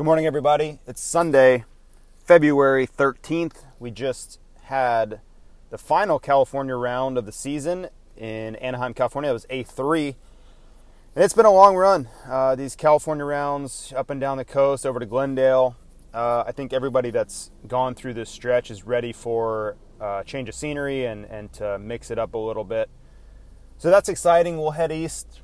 Good 0.00 0.06
morning, 0.06 0.24
everybody. 0.24 0.78
It's 0.86 1.02
Sunday, 1.02 1.66
February 2.24 2.86
13th. 2.86 3.66
We 3.78 3.90
just 3.90 4.40
had 4.62 5.20
the 5.68 5.76
final 5.76 6.18
California 6.18 6.74
round 6.74 7.18
of 7.18 7.26
the 7.26 7.32
season 7.32 7.90
in 8.16 8.56
Anaheim, 8.56 8.94
California. 8.94 9.28
It 9.28 9.34
was 9.34 9.44
A3. 9.50 10.14
And 11.14 11.22
it's 11.22 11.34
been 11.34 11.44
a 11.44 11.52
long 11.52 11.76
run. 11.76 12.08
Uh, 12.26 12.54
these 12.54 12.76
California 12.76 13.26
rounds 13.26 13.92
up 13.94 14.08
and 14.08 14.18
down 14.18 14.38
the 14.38 14.44
coast, 14.46 14.86
over 14.86 15.00
to 15.00 15.04
Glendale. 15.04 15.76
Uh, 16.14 16.44
I 16.46 16.52
think 16.52 16.72
everybody 16.72 17.10
that's 17.10 17.50
gone 17.68 17.94
through 17.94 18.14
this 18.14 18.30
stretch 18.30 18.70
is 18.70 18.86
ready 18.86 19.12
for 19.12 19.76
uh, 20.00 20.22
change 20.22 20.48
of 20.48 20.54
scenery 20.54 21.04
and, 21.04 21.26
and 21.26 21.52
to 21.52 21.78
mix 21.78 22.10
it 22.10 22.18
up 22.18 22.32
a 22.32 22.38
little 22.38 22.64
bit. 22.64 22.88
So 23.76 23.90
that's 23.90 24.08
exciting. 24.08 24.56
We'll 24.56 24.70
head 24.70 24.92
east. 24.92 25.42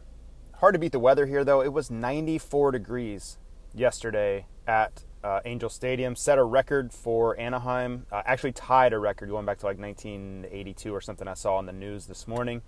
Hard 0.61 0.73
to 0.73 0.79
beat 0.79 0.93
the 0.93 0.99
weather 0.99 1.27
here, 1.27 1.45
though. 1.45 1.61
It 1.61 1.75
was 1.75 1.91
94 1.91 2.73
degrees 2.73 3.37
yesterday 3.77 4.47
at 4.67 5.05
uh, 5.23 5.41
Angel 5.45 5.69
Stadium. 5.69 6.17
Set 6.17 6.39
a 6.39 6.45
record 6.45 6.93
for 6.93 7.39
Anaheim. 7.39 8.07
Uh, 8.11 8.23
actually 8.25 8.53
tied 8.53 8.93
a 8.93 8.99
record 8.99 9.29
going 9.29 9.47
back 9.47 9.59
to 9.59 9.67
like 9.67 9.79
1982 9.79 10.95
or 10.95 11.01
something 11.01 11.29
I 11.29 11.35
saw 11.35 11.57
on 11.57 11.67
the 11.67 11.73
news 11.73 12.07
this 12.07 12.27
morning. 12.27 12.63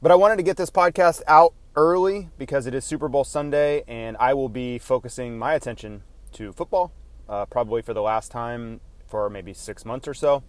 But 0.00 0.12
I 0.12 0.16
wanted 0.16 0.36
to 0.36 0.42
get 0.42 0.56
this 0.56 0.70
podcast 0.70 1.22
out 1.26 1.54
early 1.76 2.28
because 2.38 2.66
it 2.66 2.74
is 2.74 2.84
Super 2.84 3.08
Bowl 3.08 3.24
Sunday, 3.24 3.82
and 3.88 4.16
I 4.18 4.34
will 4.34 4.48
be 4.48 4.78
focusing 4.78 5.38
my 5.38 5.54
attention 5.54 6.02
to 6.32 6.52
football, 6.52 6.92
uh, 7.28 7.46
probably 7.46 7.80
for 7.82 7.94
the 7.94 8.02
last 8.02 8.30
time 8.30 8.80
for 9.06 9.30
maybe 9.30 9.54
six 9.54 9.84
months 9.84 10.06
or 10.06 10.14
so. 10.14 10.42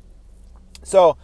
So, 0.83 1.17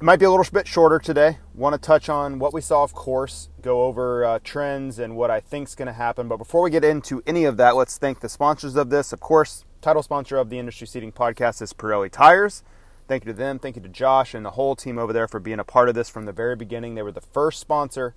it 0.00 0.04
might 0.04 0.20
be 0.20 0.24
a 0.24 0.30
little 0.30 0.46
bit 0.52 0.68
shorter 0.68 1.00
today. 1.00 1.38
Want 1.56 1.74
to 1.74 1.78
touch 1.80 2.08
on 2.08 2.38
what 2.38 2.54
we 2.54 2.60
saw, 2.60 2.84
of 2.84 2.94
course, 2.94 3.48
go 3.60 3.82
over 3.82 4.24
uh, 4.24 4.38
trends 4.44 5.00
and 5.00 5.16
what 5.16 5.28
I 5.28 5.40
think 5.40 5.66
is 5.66 5.74
going 5.74 5.86
to 5.86 5.92
happen. 5.92 6.28
But 6.28 6.36
before 6.36 6.62
we 6.62 6.70
get 6.70 6.84
into 6.84 7.20
any 7.26 7.44
of 7.44 7.56
that, 7.56 7.74
let's 7.74 7.98
thank 7.98 8.20
the 8.20 8.28
sponsors 8.28 8.76
of 8.76 8.90
this. 8.90 9.12
Of 9.12 9.18
course, 9.18 9.64
title 9.80 10.04
sponsor 10.04 10.36
of 10.36 10.50
the 10.50 10.58
Industry 10.60 10.86
Seating 10.86 11.10
Podcast 11.10 11.60
is 11.62 11.72
Pirelli 11.72 12.12
Tires. 12.12 12.62
Thank 13.08 13.24
you 13.24 13.32
to 13.32 13.36
them. 13.36 13.58
Thank 13.58 13.74
you 13.74 13.82
to 13.82 13.88
Josh 13.88 14.34
and 14.34 14.46
the 14.46 14.52
whole 14.52 14.76
team 14.76 14.98
over 14.98 15.12
there 15.12 15.26
for 15.26 15.40
being 15.40 15.58
a 15.58 15.64
part 15.64 15.88
of 15.88 15.96
this 15.96 16.08
from 16.08 16.26
the 16.26 16.32
very 16.32 16.54
beginning. 16.54 16.94
They 16.94 17.02
were 17.02 17.10
the 17.10 17.20
first 17.20 17.58
sponsor 17.58 18.14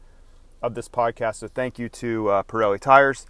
of 0.62 0.76
this 0.76 0.88
podcast. 0.88 1.38
So 1.38 1.48
thank 1.48 1.80
you 1.80 1.90
to 1.90 2.30
uh, 2.30 2.44
Pirelli 2.44 2.80
Tires. 2.80 3.26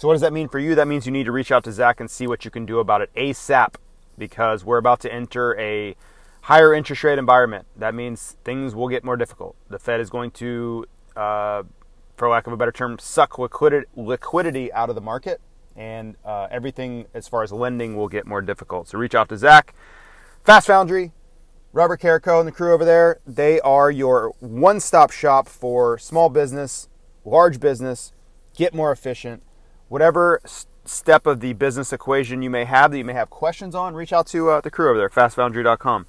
So, 0.00 0.08
what 0.08 0.14
does 0.14 0.22
that 0.22 0.32
mean 0.32 0.48
for 0.48 0.58
you? 0.58 0.74
That 0.74 0.88
means 0.88 1.04
you 1.04 1.12
need 1.12 1.26
to 1.26 1.32
reach 1.32 1.52
out 1.52 1.62
to 1.64 1.72
Zach 1.72 2.00
and 2.00 2.10
see 2.10 2.26
what 2.26 2.42
you 2.46 2.50
can 2.50 2.64
do 2.64 2.78
about 2.78 3.02
it 3.02 3.10
ASAP 3.14 3.74
because 4.16 4.64
we're 4.64 4.78
about 4.78 4.98
to 5.00 5.12
enter 5.12 5.54
a 5.60 5.94
higher 6.40 6.72
interest 6.72 7.04
rate 7.04 7.18
environment. 7.18 7.66
That 7.76 7.94
means 7.94 8.38
things 8.42 8.74
will 8.74 8.88
get 8.88 9.04
more 9.04 9.18
difficult. 9.18 9.56
The 9.68 9.78
Fed 9.78 10.00
is 10.00 10.08
going 10.08 10.30
to, 10.30 10.86
uh, 11.14 11.64
for 12.16 12.30
lack 12.30 12.46
of 12.46 12.54
a 12.54 12.56
better 12.56 12.72
term, 12.72 12.98
suck 12.98 13.38
liquidity, 13.38 14.72
out 14.72 14.88
of 14.88 14.94
the 14.94 15.02
market, 15.02 15.38
and 15.76 16.16
uh, 16.24 16.48
everything 16.50 17.04
as 17.12 17.28
far 17.28 17.42
as 17.42 17.52
lending 17.52 17.94
will 17.94 18.08
get 18.08 18.26
more 18.26 18.40
difficult. 18.40 18.88
So, 18.88 18.96
reach 18.96 19.14
out 19.14 19.28
to 19.28 19.36
Zach. 19.36 19.74
Fast 20.44 20.66
Foundry, 20.68 21.12
Robert 21.74 22.00
Carrico 22.00 22.38
and 22.38 22.48
the 22.48 22.52
crew 22.52 22.72
over 22.72 22.86
there, 22.86 23.20
they 23.26 23.60
are 23.60 23.90
your 23.90 24.32
one 24.40 24.80
stop 24.80 25.10
shop 25.10 25.46
for 25.46 25.98
small 25.98 26.30
business, 26.30 26.88
large 27.26 27.60
business, 27.60 28.14
get 28.56 28.72
more 28.72 28.92
efficient. 28.92 29.42
Whatever 29.90 30.40
step 30.84 31.26
of 31.26 31.40
the 31.40 31.52
business 31.54 31.92
equation 31.92 32.42
you 32.42 32.48
may 32.48 32.64
have 32.64 32.92
that 32.92 32.98
you 32.98 33.04
may 33.04 33.12
have 33.12 33.28
questions 33.28 33.74
on, 33.74 33.92
reach 33.92 34.12
out 34.12 34.24
to 34.28 34.48
uh, 34.48 34.60
the 34.60 34.70
crew 34.70 34.88
over 34.88 34.96
there, 34.96 35.10
fastfoundry.com. 35.10 36.06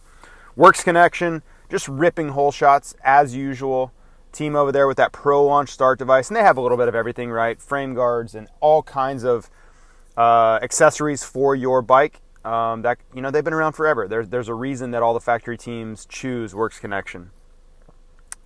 Works 0.56 0.84
Connection, 0.84 1.42
just 1.68 1.88
ripping 1.88 2.30
hole 2.30 2.52
shots 2.52 2.94
as 3.04 3.36
usual. 3.36 3.92
Team 4.32 4.56
over 4.56 4.72
there 4.72 4.88
with 4.88 4.98
that 4.98 5.12
Pro 5.12 5.44
Launch 5.44 5.70
start 5.70 5.98
device, 5.98 6.28
and 6.28 6.38
they 6.38 6.44
have 6.44 6.58
a 6.58 6.62
little 6.62 6.78
bit 6.78 6.90
of 6.90 6.94
everything, 6.94 7.32
right? 7.32 7.60
Frame 7.60 7.96
guards 7.96 8.36
and 8.36 8.48
all 8.60 8.84
kinds 8.84 9.24
of 9.24 9.50
uh, 10.16 10.60
accessories 10.62 11.24
for 11.24 11.56
your 11.56 11.82
bike. 11.82 12.22
Um, 12.46 12.84
that 12.84 13.00
you 13.16 13.22
know 13.24 13.32
they've 13.32 13.44
been 13.44 13.52
around 13.52 13.74
forever. 13.74 14.08
There's 14.08 14.30
there's 14.30 14.48
a 14.48 14.54
reason 14.54 14.92
that 14.92 15.02
all 15.02 15.16
the 15.16 15.20
factory 15.20 15.58
teams 15.58 16.06
choose 16.06 16.54
Works 16.54 16.78
Connection. 16.78 17.32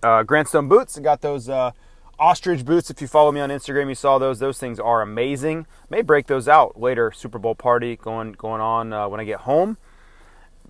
Uh, 0.02 0.22
Grandstone 0.22 0.66
boots. 0.66 0.98
Got 0.98 1.20
those 1.20 1.50
uh, 1.50 1.72
ostrich 2.18 2.64
boots. 2.64 2.90
If 2.90 3.00
you 3.00 3.08
follow 3.08 3.32
me 3.32 3.40
on 3.40 3.50
Instagram, 3.50 3.88
you 3.88 3.94
saw 3.94 4.18
those. 4.18 4.38
Those 4.38 4.58
things 4.58 4.80
are 4.80 5.02
amazing. 5.02 5.66
May 5.90 6.02
break 6.02 6.26
those 6.26 6.48
out 6.48 6.80
later. 6.80 7.12
Super 7.12 7.38
Bowl 7.38 7.54
party 7.54 7.96
going 7.96 8.32
going 8.32 8.60
on 8.60 8.92
uh, 8.92 9.08
when 9.08 9.20
I 9.20 9.24
get 9.24 9.40
home. 9.40 9.78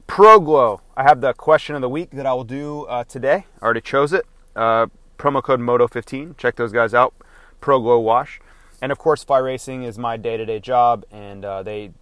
Pro 0.06 0.38
Glow. 0.38 0.82
I 0.96 1.02
have 1.02 1.20
the 1.20 1.32
question 1.32 1.74
of 1.74 1.80
the 1.80 1.88
week 1.88 2.10
that 2.12 2.26
I 2.26 2.32
will 2.32 2.44
do 2.44 2.82
uh, 2.84 3.04
today. 3.04 3.46
I 3.60 3.64
already 3.64 3.80
chose 3.80 4.12
it. 4.12 4.24
Uh, 4.54 4.86
promo 5.18 5.42
code 5.42 5.60
Moto15. 5.60 6.36
Check 6.36 6.56
those 6.56 6.72
guys 6.72 6.94
out. 6.94 7.14
Pro 7.60 7.80
Glow 7.80 7.98
Wash. 7.98 8.40
And 8.80 8.92
of 8.92 8.98
course, 8.98 9.24
Fly 9.24 9.38
Racing 9.38 9.82
is 9.82 9.98
my 9.98 10.16
day 10.16 10.36
to 10.36 10.44
day 10.44 10.60
job, 10.60 11.04
and 11.10 11.44
uh, 11.44 11.62
they, 11.62 11.92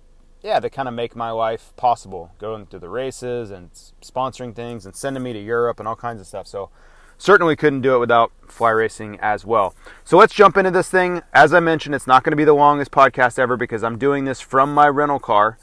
yeah, 0.42 0.58
they 0.60 0.68
kind 0.68 0.88
of 0.88 0.94
make 0.94 1.14
my 1.14 1.30
life 1.30 1.72
possible. 1.76 2.32
Going 2.38 2.66
to 2.66 2.78
the 2.78 2.88
races 2.88 3.50
and 3.50 3.70
sponsoring 4.02 4.54
things 4.54 4.84
and 4.84 4.94
sending 4.94 5.22
me 5.22 5.32
to 5.32 5.38
Europe 5.38 5.78
and 5.78 5.88
all 5.88 5.96
kinds 5.96 6.20
of 6.20 6.26
stuff. 6.26 6.46
So 6.46 6.70
certainly 7.18 7.56
couldn't 7.56 7.80
do 7.80 7.96
it 7.96 7.98
without 7.98 8.32
Fly 8.48 8.70
Racing 8.70 9.18
as 9.20 9.44
well. 9.44 9.74
So 10.04 10.16
let's 10.16 10.34
jump 10.34 10.56
into 10.56 10.70
this 10.70 10.88
thing. 10.88 11.22
As 11.32 11.52
I 11.54 11.60
mentioned, 11.60 11.94
it's 11.94 12.06
not 12.06 12.22
going 12.22 12.32
to 12.32 12.36
be 12.36 12.44
the 12.44 12.54
longest 12.54 12.90
podcast 12.90 13.38
ever 13.38 13.56
because 13.56 13.82
I'm 13.82 13.98
doing 13.98 14.24
this 14.24 14.40
from 14.40 14.72
my 14.74 14.88
rental 14.88 15.18
car. 15.18 15.58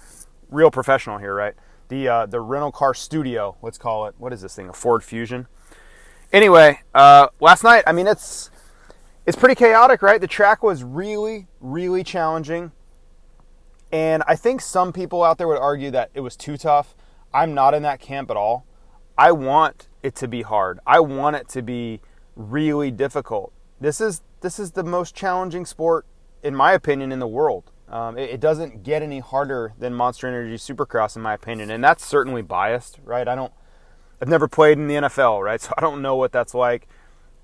Real 0.49 0.71
professional 0.71 1.17
here, 1.17 1.33
right? 1.33 1.53
The 1.87 2.07
uh, 2.07 2.25
the 2.25 2.39
rental 2.39 2.71
car 2.71 2.93
studio. 2.93 3.57
Let's 3.61 3.77
call 3.77 4.05
it. 4.07 4.15
What 4.17 4.33
is 4.33 4.41
this 4.41 4.55
thing? 4.55 4.69
A 4.69 4.73
Ford 4.73 5.03
Fusion. 5.03 5.47
Anyway, 6.33 6.81
uh, 6.93 7.27
last 7.39 7.63
night. 7.63 7.83
I 7.85 7.91
mean, 7.91 8.07
it's 8.07 8.49
it's 9.25 9.37
pretty 9.37 9.55
chaotic, 9.55 10.01
right? 10.01 10.19
The 10.19 10.27
track 10.27 10.63
was 10.63 10.83
really, 10.83 11.47
really 11.59 12.03
challenging. 12.03 12.71
And 13.91 14.23
I 14.25 14.35
think 14.35 14.61
some 14.61 14.93
people 14.93 15.23
out 15.23 15.37
there 15.37 15.47
would 15.47 15.59
argue 15.59 15.91
that 15.91 16.11
it 16.13 16.21
was 16.21 16.35
too 16.35 16.57
tough. 16.57 16.95
I'm 17.33 17.53
not 17.53 17.73
in 17.73 17.83
that 17.83 17.99
camp 17.99 18.31
at 18.31 18.37
all. 18.37 18.65
I 19.21 19.31
want 19.33 19.87
it 20.01 20.15
to 20.15 20.27
be 20.27 20.41
hard. 20.41 20.79
I 20.87 20.99
want 20.99 21.35
it 21.35 21.47
to 21.49 21.61
be 21.61 22.01
really 22.35 22.89
difficult. 22.89 23.53
This 23.79 24.01
is 24.01 24.23
this 24.39 24.57
is 24.57 24.71
the 24.71 24.83
most 24.83 25.13
challenging 25.13 25.63
sport, 25.63 26.07
in 26.41 26.55
my 26.55 26.71
opinion, 26.71 27.11
in 27.11 27.19
the 27.19 27.27
world. 27.27 27.71
Um, 27.87 28.17
it, 28.17 28.31
it 28.31 28.39
doesn't 28.39 28.81
get 28.81 29.03
any 29.03 29.19
harder 29.19 29.73
than 29.77 29.93
Monster 29.93 30.25
Energy 30.25 30.55
Supercross, 30.55 31.15
in 31.15 31.21
my 31.21 31.35
opinion, 31.35 31.69
and 31.69 31.83
that's 31.83 32.03
certainly 32.03 32.41
biased, 32.41 32.97
right? 33.03 33.27
I 33.27 33.35
don't, 33.35 33.53
I've 34.19 34.27
never 34.27 34.47
played 34.47 34.79
in 34.79 34.87
the 34.87 34.95
NFL, 34.95 35.43
right? 35.43 35.61
So 35.65 35.71
I 35.77 35.81
don't 35.81 36.01
know 36.01 36.15
what 36.15 36.31
that's 36.31 36.55
like. 36.55 36.87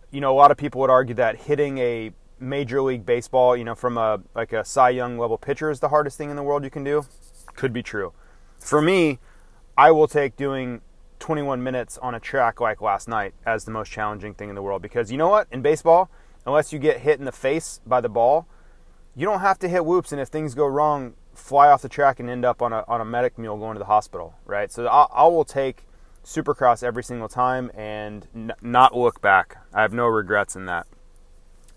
You 0.09 0.19
know, 0.19 0.33
a 0.33 0.37
lot 0.37 0.49
of 0.49 0.57
people 0.57 0.81
would 0.81 0.89
argue 0.89 1.13
that 1.13 1.35
hitting 1.35 1.77
a 1.77 2.11
Major 2.39 2.81
League 2.81 3.05
Baseball, 3.05 3.55
you 3.55 3.63
know, 3.63 3.75
from 3.75 3.99
a 3.99 4.19
like 4.33 4.51
a 4.51 4.65
Cy 4.65 4.89
Young 4.89 5.19
level 5.19 5.37
pitcher 5.37 5.69
is 5.69 5.79
the 5.79 5.89
hardest 5.89 6.17
thing 6.17 6.31
in 6.31 6.37
the 6.37 6.43
world 6.43 6.63
you 6.63 6.71
can 6.71 6.83
do. 6.83 7.05
Could 7.53 7.71
be 7.71 7.83
true. 7.83 8.13
For 8.57 8.81
me, 8.81 9.19
I 9.77 9.91
will 9.91 10.07
take 10.07 10.35
doing 10.35 10.81
21 11.19 11.61
minutes 11.63 11.97
on 11.99 12.15
a 12.15 12.19
track 12.19 12.61
like 12.61 12.81
last 12.81 13.07
night 13.07 13.33
as 13.45 13.65
the 13.65 13.71
most 13.71 13.91
challenging 13.91 14.33
thing 14.33 14.49
in 14.49 14.55
the 14.55 14.61
world 14.61 14.81
because 14.81 15.11
you 15.11 15.17
know 15.17 15.29
what? 15.29 15.47
In 15.51 15.61
baseball, 15.61 16.09
unless 16.45 16.71
you 16.71 16.79
get 16.79 17.01
hit 17.01 17.19
in 17.19 17.25
the 17.25 17.31
face 17.31 17.81
by 17.85 18.01
the 18.01 18.09
ball, 18.09 18.47
you 19.15 19.25
don't 19.25 19.39
have 19.39 19.59
to 19.59 19.67
hit 19.67 19.85
whoops 19.85 20.11
and 20.11 20.21
if 20.21 20.27
things 20.27 20.53
go 20.53 20.65
wrong, 20.65 21.13
fly 21.33 21.69
off 21.69 21.81
the 21.81 21.89
track 21.89 22.19
and 22.19 22.29
end 22.29 22.45
up 22.45 22.61
on 22.61 22.73
a 22.73 22.83
on 22.87 23.01
a 23.01 23.05
medic 23.05 23.37
mule 23.37 23.57
going 23.57 23.75
to 23.75 23.79
the 23.79 23.85
hospital, 23.85 24.35
right? 24.45 24.71
So 24.71 24.87
I, 24.87 25.07
I 25.11 25.27
will 25.27 25.45
take 25.45 25.85
Supercross 26.23 26.83
every 26.83 27.03
single 27.03 27.29
time 27.29 27.71
and 27.73 28.27
n- 28.35 28.53
not 28.61 28.95
look 28.95 29.21
back. 29.21 29.57
I 29.73 29.81
have 29.81 29.93
no 29.93 30.07
regrets 30.07 30.55
in 30.55 30.65
that. 30.65 30.85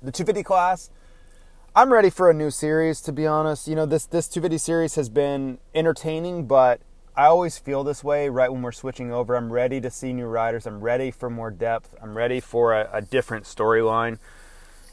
The 0.02 0.10
250 0.10 0.42
class, 0.42 0.90
I'm 1.74 1.92
ready 1.92 2.10
for 2.10 2.28
a 2.30 2.34
new 2.34 2.50
series. 2.50 3.00
To 3.02 3.12
be 3.12 3.26
honest, 3.26 3.68
you 3.68 3.76
know 3.76 3.86
this 3.86 4.06
this 4.06 4.26
250 4.28 4.58
series 4.58 4.94
has 4.96 5.08
been 5.08 5.58
entertaining, 5.74 6.46
but 6.46 6.80
I 7.16 7.26
always 7.26 7.58
feel 7.58 7.84
this 7.84 8.04
way 8.04 8.28
right 8.28 8.50
when 8.50 8.62
we're 8.62 8.72
switching 8.72 9.12
over. 9.12 9.34
I'm 9.34 9.52
ready 9.52 9.80
to 9.80 9.90
see 9.90 10.12
new 10.12 10.26
riders. 10.26 10.66
I'm 10.66 10.80
ready 10.80 11.10
for 11.10 11.28
more 11.28 11.50
depth. 11.50 11.94
I'm 12.00 12.16
ready 12.16 12.40
for 12.40 12.72
a, 12.72 12.88
a 12.92 13.02
different 13.02 13.44
storyline. 13.44 14.18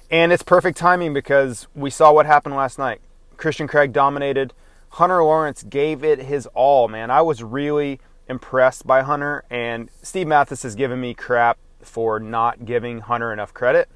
And 0.09 0.31
it's 0.31 0.43
perfect 0.43 0.77
timing 0.77 1.13
because 1.13 1.67
we 1.75 1.89
saw 1.89 2.11
what 2.11 2.25
happened 2.25 2.55
last 2.55 2.79
night. 2.79 3.01
Christian 3.37 3.67
Craig 3.67 3.93
dominated. 3.93 4.53
Hunter 4.89 5.23
Lawrence 5.23 5.63
gave 5.63 6.03
it 6.03 6.19
his 6.19 6.47
all, 6.53 6.87
man. 6.87 7.11
I 7.11 7.21
was 7.21 7.43
really 7.43 7.99
impressed 8.27 8.87
by 8.87 9.01
Hunter, 9.03 9.43
and 9.49 9.89
Steve 10.01 10.27
Matthes 10.27 10.63
has 10.63 10.75
given 10.75 10.99
me 10.99 11.13
crap 11.13 11.57
for 11.81 12.19
not 12.19 12.65
giving 12.65 13.01
Hunter 13.01 13.31
enough 13.31 13.53
credit. 13.53 13.89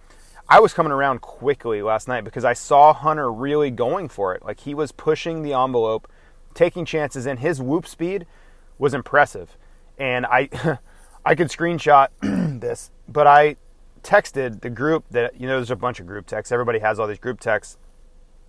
I 0.48 0.60
was 0.60 0.74
coming 0.74 0.92
around 0.92 1.22
quickly 1.22 1.82
last 1.82 2.08
night 2.08 2.24
because 2.26 2.44
I 2.44 2.54
saw 2.54 2.94
Hunter 2.94 3.32
really 3.32 3.72
going 3.72 4.10
for 4.10 4.36
it. 4.36 4.44
Like 4.44 4.60
he 4.62 4.74
was 4.74 4.92
pushing 4.92 5.44
the 5.44 5.54
envelope, 5.54 6.11
taking 6.54 6.86
chances, 6.86 7.26
and 7.26 7.40
his 7.40 7.62
whoop 7.62 7.88
speed 7.88 8.26
was 8.78 8.94
impressive. 8.94 9.58
And 9.98 10.26
I, 10.26 10.50
I 11.26 11.36
could 11.36 11.48
screenshot 11.48 12.10
this, 12.62 12.92
but 13.08 13.28
I 13.28 13.58
texted 14.04 14.62
the 14.62 14.70
group 14.70 15.06
that 15.12 15.40
you 15.40 15.48
know 15.48 15.58
there's 15.58 15.72
a 15.72 15.76
bunch 15.76 16.00
of 16.00 16.08
group 16.08 16.26
texts. 16.26 16.52
Everybody 16.52 16.80
has 16.80 17.00
all 17.00 17.08
these 17.08 17.20
group 17.20 17.40
texts, 17.40 17.78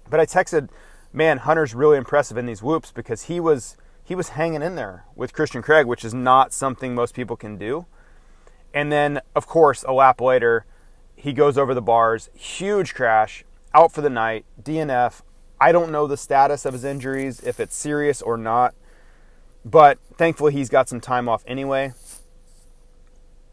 but 0.08 0.20
I 0.20 0.26
texted, 0.26 0.70
man, 1.12 1.38
Hunter's 1.38 1.75
really 1.75 1.99
impressive 1.99 2.37
in 2.37 2.46
these 2.46 2.62
whoops 2.62 2.93
because 2.93 3.25
he 3.25 3.40
was 3.40 3.76
he 4.04 4.14
was 4.14 4.31
hanging 4.31 4.62
in 4.62 4.75
there 4.75 5.04
with 5.14 5.32
Christian 5.32 5.62
Craig, 5.62 5.87
which 5.87 6.04
is 6.04 6.14
not 6.14 6.52
something 6.52 6.94
most 6.94 7.14
people 7.14 7.37
can 7.37 7.56
do. 7.56 7.87
And 8.75 8.90
then, 8.90 9.20
of 9.34 9.46
course, 9.46 9.84
a 9.87 9.93
lap 9.93 10.20
later, 10.20 10.64
he 11.14 11.32
goes 11.32 11.58
over 11.58 11.75
the 11.75 11.82
bars, 11.82 12.31
huge 12.34 12.94
crash, 12.94 13.44
out 13.75 13.93
for 13.93 14.00
the 14.00 14.10
night, 14.10 14.44
DNF. 14.60 15.22
I 15.62 15.70
don't 15.70 15.93
know 15.93 16.09
the 16.09 16.17
status 16.17 16.64
of 16.64 16.73
his 16.73 16.82
injuries, 16.82 17.38
if 17.38 17.61
it's 17.61 17.76
serious 17.76 18.20
or 18.20 18.37
not, 18.37 18.75
but 19.64 19.97
thankfully 20.17 20.53
he's 20.53 20.69
got 20.69 20.88
some 20.88 21.00
time 21.00 21.29
off 21.29 21.44
anyway. 21.47 21.93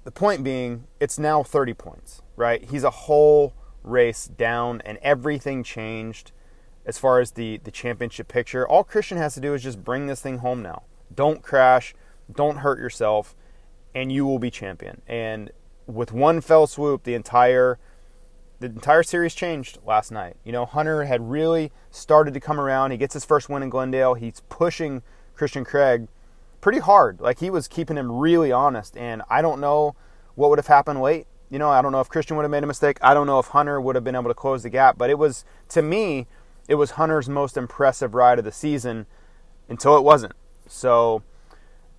The 0.06 0.12
point 0.12 0.44
being, 0.44 0.86
it's 1.00 1.20
now 1.20 1.44
30 1.44 1.76
points, 1.76 2.24
right? 2.36 2.64
He's 2.64 2.84
a 2.84 2.90
whole 2.90 3.54
race 3.84 4.26
down, 4.26 4.82
and 4.86 4.98
everything 5.04 5.62
changed 5.62 6.32
as 6.84 6.98
far 6.98 7.20
as 7.20 7.34
the, 7.34 7.58
the 7.58 7.70
championship 7.70 8.28
picture. 8.28 8.68
All 8.68 8.84
Christian 8.84 9.20
has 9.20 9.36
to 9.36 9.40
do 9.40 9.54
is 9.54 9.62
just 9.62 9.84
bring 9.84 10.08
this 10.08 10.20
thing 10.20 10.40
home 10.40 10.64
now. 10.64 10.82
Don't 11.14 11.44
crash, 11.44 11.94
don't 12.34 12.58
hurt 12.58 12.80
yourself, 12.80 13.36
and 13.94 14.12
you 14.12 14.26
will 14.26 14.40
be 14.40 14.50
champion. 14.50 15.04
And 15.06 15.52
with 15.86 16.12
one 16.12 16.42
fell 16.42 16.66
swoop, 16.66 17.04
the 17.04 17.14
entire 17.14 17.78
the 18.60 18.68
entire 18.68 19.04
series 19.04 19.34
changed 19.34 19.78
last 19.86 20.12
night. 20.12 20.36
You 20.44 20.52
know, 20.52 20.66
Hunter 20.66 21.06
had 21.06 21.30
really 21.30 21.72
started 21.92 22.34
to 22.34 22.40
come 22.40 22.60
around. 22.60 22.92
He 22.92 22.98
gets 22.98 23.14
his 23.14 23.26
first 23.26 23.50
win 23.50 23.64
in 23.64 23.70
Glendale. 23.70 24.16
He's 24.16 24.42
pushing 24.50 25.02
Christian 25.36 25.64
Craig 25.64 26.08
pretty 26.62 26.80
hard. 26.80 27.22
Like 27.22 27.40
he 27.40 27.50
was 27.50 27.68
keeping 27.68 27.98
him 27.98 28.12
really 28.12 28.52
honest. 28.52 28.98
And 28.98 29.22
I 29.30 29.42
don't 29.42 29.62
know 29.62 29.96
what 30.36 30.50
would 30.50 30.60
have 30.60 30.68
happened 30.68 31.02
late. 31.02 31.28
You 31.50 31.58
know, 31.58 31.70
I 31.70 31.82
don't 31.82 31.92
know 31.92 32.02
if 32.02 32.10
Christian 32.10 32.38
would 32.38 32.44
have 32.44 32.52
made 32.52 32.64
a 32.64 32.68
mistake. 32.68 32.98
I 33.02 33.14
don't 33.14 33.26
know 33.26 33.40
if 33.40 33.48
Hunter 33.48 33.82
would 33.82 33.96
have 33.96 34.04
been 34.04 34.16
able 34.16 34.30
to 34.30 34.36
close 34.36 34.64
the 34.64 34.70
gap. 34.70 34.98
But 34.98 35.10
it 35.10 35.18
was, 35.18 35.46
to 35.70 35.82
me, 35.82 36.28
it 36.68 36.76
was 36.76 36.92
Hunter's 36.92 37.28
most 37.28 37.58
impressive 37.58 38.14
ride 38.14 38.38
of 38.38 38.46
the 38.46 38.52
season 38.52 39.08
until 39.68 39.98
it 39.98 40.04
wasn't. 40.04 40.34
So 40.68 41.24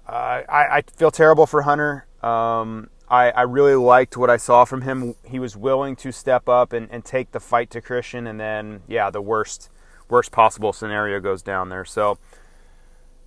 uh, 0.09 0.43
I, 0.49 0.79
I, 0.79 0.83
feel 0.95 1.11
terrible 1.11 1.47
for 1.47 1.63
Hunter. 1.63 2.07
Um, 2.23 2.91
I, 3.11 3.31
I, 3.31 3.43
really 3.43 3.75
liked 3.75 4.17
what 4.17 4.31
I 4.31 4.37
saw 4.37 4.65
from 4.65 4.83
him. 4.83 5.17
He 5.25 5.41
was 5.41 5.57
willing 5.57 5.97
to 5.97 6.13
step 6.13 6.49
up 6.49 6.73
and, 6.73 6.89
and 6.91 7.05
take 7.05 7.33
the 7.33 7.41
fight 7.41 7.71
to 7.71 7.81
Christian, 7.81 8.27
and 8.27 8.39
then 8.39 8.83
yeah, 8.87 9.11
the 9.11 9.21
worst 9.21 9.69
worst 10.09 10.33
possible 10.33 10.73
scenario 10.73 11.21
goes 11.21 11.43
down 11.43 11.69
there. 11.69 11.85
So 11.85 12.19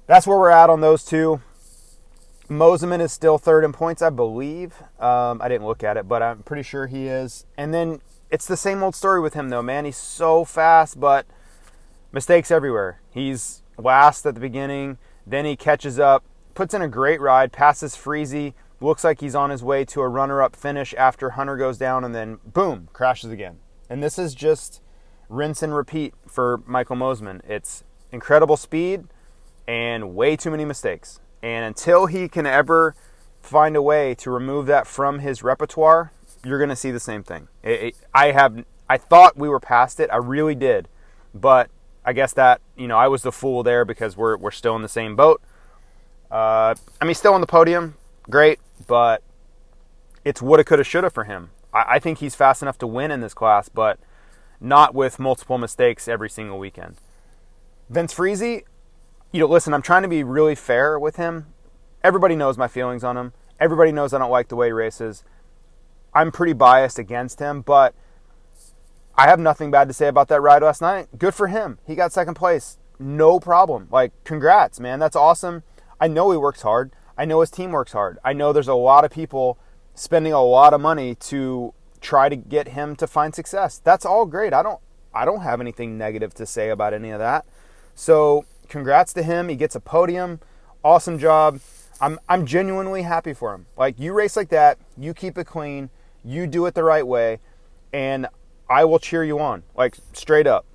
that's 0.08 0.28
where 0.28 0.38
we're 0.38 0.52
at 0.52 0.70
on 0.70 0.82
those 0.82 1.04
two. 1.04 1.42
Mosiman 2.50 3.00
is 3.00 3.12
still 3.12 3.38
third 3.38 3.64
in 3.64 3.72
points, 3.72 4.02
I 4.02 4.10
believe. 4.10 4.82
Um, 5.00 5.42
I 5.42 5.48
didn't 5.48 5.66
look 5.66 5.84
at 5.84 5.98
it, 5.98 6.08
but 6.08 6.22
I'm 6.22 6.44
pretty 6.44 6.64
sure 6.64 6.88
he 6.88 7.08
is. 7.08 7.46
And 7.58 7.74
then 7.74 8.02
it's 8.30 8.46
the 8.46 8.58
same 8.58 8.84
old 8.84 8.96
story 8.96 9.22
with 9.22 9.34
him, 9.34 9.50
though, 9.50 9.62
man. 9.62 9.86
He's 9.86 9.98
so 9.98 10.44
fast, 10.44 11.00
but 11.00 11.26
mistakes 12.12 12.52
everywhere. 12.52 13.00
He's 13.12 13.64
last 13.78 14.26
at 14.26 14.36
the 14.36 14.42
beginning, 14.42 14.98
then 15.26 15.46
he 15.46 15.56
catches 15.56 15.98
up, 16.00 16.24
puts 16.54 16.74
in 16.74 16.82
a 16.82 16.88
great 16.88 17.22
ride, 17.22 17.52
passes 17.52 17.96
Friese, 17.96 18.54
looks 18.84 19.04
like 19.04 19.22
he's 19.22 19.36
on 19.36 19.50
his 19.50 19.64
way 19.64 19.86
to 19.86 20.02
a 20.02 20.08
runner 20.08 20.42
up 20.42 20.56
finish 20.56 20.94
after 20.96 21.32
Hunter 21.32 21.58
goes 21.58 21.78
down, 21.78 22.04
and 22.04 22.14
then 22.14 22.40
boom, 22.46 22.90
crashes 22.94 23.32
again. 23.32 23.60
And 23.90 24.04
this 24.04 24.20
is 24.20 24.36
just 24.36 24.82
rinse 25.30 25.64
and 25.64 25.76
repeat 25.76 26.14
for 26.28 26.62
Michael 26.66 26.96
Mosiman. 26.96 27.42
It's 27.50 27.84
incredible 28.12 28.58
speed 28.58 29.06
and 29.68 30.16
way 30.16 30.36
too 30.36 30.52
many 30.52 30.66
mistakes. 30.66 31.20
And 31.42 31.66
until 31.66 32.06
he 32.06 32.28
can 32.28 32.46
ever 32.46 32.96
find 33.42 33.76
a 33.76 33.82
way 33.82 34.16
to 34.16 34.32
remove 34.32 34.66
that 34.68 34.88
from 34.88 35.20
his 35.20 35.44
repertoire, 35.44 36.12
you're 36.46 36.58
going 36.58 36.70
to 36.70 36.76
see 36.76 36.92
the 36.92 37.00
same 37.00 37.24
thing. 37.24 37.48
It, 37.64 37.82
it, 37.82 37.96
I 38.14 38.32
have 38.32 38.64
I 38.90 38.98
thought 38.98 39.38
we 39.38 39.50
were 39.50 39.60
past 39.60 40.00
it. 40.00 40.10
I 40.12 40.18
really 40.18 40.56
did. 40.56 40.88
But 41.34 41.70
I 42.06 42.14
guess 42.14 42.34
that, 42.34 42.62
you 42.78 42.88
know, 42.88 42.98
I 42.98 43.08
was 43.08 43.24
the 43.24 43.32
fool 43.32 43.64
there 43.64 43.86
because 43.86 44.16
we're 44.18 44.38
we're 44.38 44.52
still 44.52 44.76
in 44.76 44.82
the 44.82 44.90
same 44.90 45.16
boat. 45.16 45.42
Uh, 46.30 46.76
I 47.02 47.06
mean, 47.06 47.16
still 47.16 47.34
on 47.34 47.42
the 47.42 47.48
podium, 47.48 47.96
great, 48.30 48.60
but 48.88 49.24
it's 50.24 50.42
woulda, 50.42 50.64
coulda, 50.64 50.84
shoulda 50.84 51.10
for 51.10 51.24
him. 51.26 51.52
I, 51.74 51.86
I 51.96 52.00
think 52.00 52.20
he's 52.20 52.36
fast 52.36 52.62
enough 52.62 52.78
to 52.80 52.88
win 52.88 53.12
in 53.12 53.22
this 53.22 53.34
class, 53.34 53.70
but 53.70 54.00
not 54.60 54.96
with 54.96 55.20
multiple 55.20 55.58
mistakes 55.58 56.08
every 56.08 56.30
single 56.30 56.60
weekend. 56.60 56.96
Vince 57.90 58.14
Friese, 58.14 58.42
you 58.42 59.40
know, 59.40 59.48
listen, 59.48 59.74
I'm 59.74 59.82
trying 59.82 60.04
to 60.04 60.08
be 60.08 60.24
really 60.24 60.56
fair 60.56 60.98
with 60.98 61.18
him. 61.18 61.48
Everybody 62.04 62.36
knows 62.36 62.58
my 62.58 62.68
feelings 62.68 63.04
on 63.04 63.18
him. 63.18 63.34
Everybody 63.60 63.92
knows 63.92 64.14
I 64.14 64.20
don't 64.20 64.32
like 64.32 64.48
the 64.48 64.56
way 64.56 64.68
he 64.68 64.72
races. 64.74 65.24
I'm 66.14 66.32
pretty 66.32 66.54
biased 66.54 67.00
against 67.00 67.40
him, 67.40 67.62
but 67.62 67.94
I 69.16 69.28
have 69.28 69.40
nothing 69.40 69.72
bad 69.72 69.88
to 69.88 69.94
say 69.94 70.08
about 70.08 70.28
that 70.30 70.42
ride 70.42 70.64
last 70.64 70.82
night. 70.82 71.08
Good 71.18 71.34
for 71.34 71.48
him. 71.48 71.80
He 71.86 71.96
got 71.96 72.12
second 72.12 72.36
place. 72.36 72.78
No 73.00 73.40
problem. 73.40 73.88
Like, 73.92 74.12
congrats, 74.24 74.80
man. 74.80 75.00
That's 75.00 75.16
awesome. 75.16 75.64
I 76.00 76.08
know 76.08 76.32
he 76.32 76.38
works 76.38 76.62
hard. 76.62 76.92
I 77.18 77.26
know 77.26 77.42
his 77.42 77.52
team 77.52 77.72
works 77.72 77.92
hard. 77.92 78.18
I 78.24 78.34
know 78.34 78.54
there's 78.54 78.68
a 78.68 78.74
lot 78.74 79.06
of 79.06 79.12
people 79.12 79.58
spending 79.96 80.34
a 80.34 80.42
lot 80.42 80.74
of 80.74 80.82
money 80.82 81.16
to 81.16 81.74
try 82.02 82.30
to 82.30 82.36
get 82.36 82.70
him 82.70 82.96
to 82.98 83.08
find 83.08 83.34
success. 83.34 83.80
That's 83.84 84.06
all 84.06 84.26
great. 84.26 84.54
I 84.54 84.64
don't 84.64 84.80
I 85.14 85.26
don't 85.26 85.42
have 85.42 85.62
anything 85.62 85.98
negative 85.98 86.34
to 86.36 86.46
say 86.46 86.70
about 86.70 86.94
any 86.94 87.12
of 87.12 87.20
that. 87.20 87.46
So, 87.94 88.46
congrats 88.68 89.14
to 89.14 89.24
him. 89.24 89.48
He 89.50 89.56
gets 89.56 89.76
a 89.76 89.80
podium. 89.80 90.40
Awesome 90.84 91.20
job. 91.20 91.60
I'm 92.02 92.20
I'm 92.28 92.46
genuinely 92.46 93.04
happy 93.04 93.34
for 93.34 93.54
him. 93.54 93.68
Like 93.78 94.00
you 94.00 94.14
race 94.14 94.36
like 94.36 94.50
that, 94.50 94.80
you 94.98 95.14
keep 95.14 95.38
it 95.38 95.46
clean, 95.46 95.90
you 96.24 96.48
do 96.48 96.66
it 96.66 96.74
the 96.74 96.84
right 96.84 97.06
way, 97.06 97.40
and 97.94 98.28
I 98.70 98.86
will 98.86 99.00
cheer 99.00 99.24
you 99.24 99.40
on. 99.40 99.64
Like 99.76 99.98
straight 100.14 100.48
up. 100.48 100.66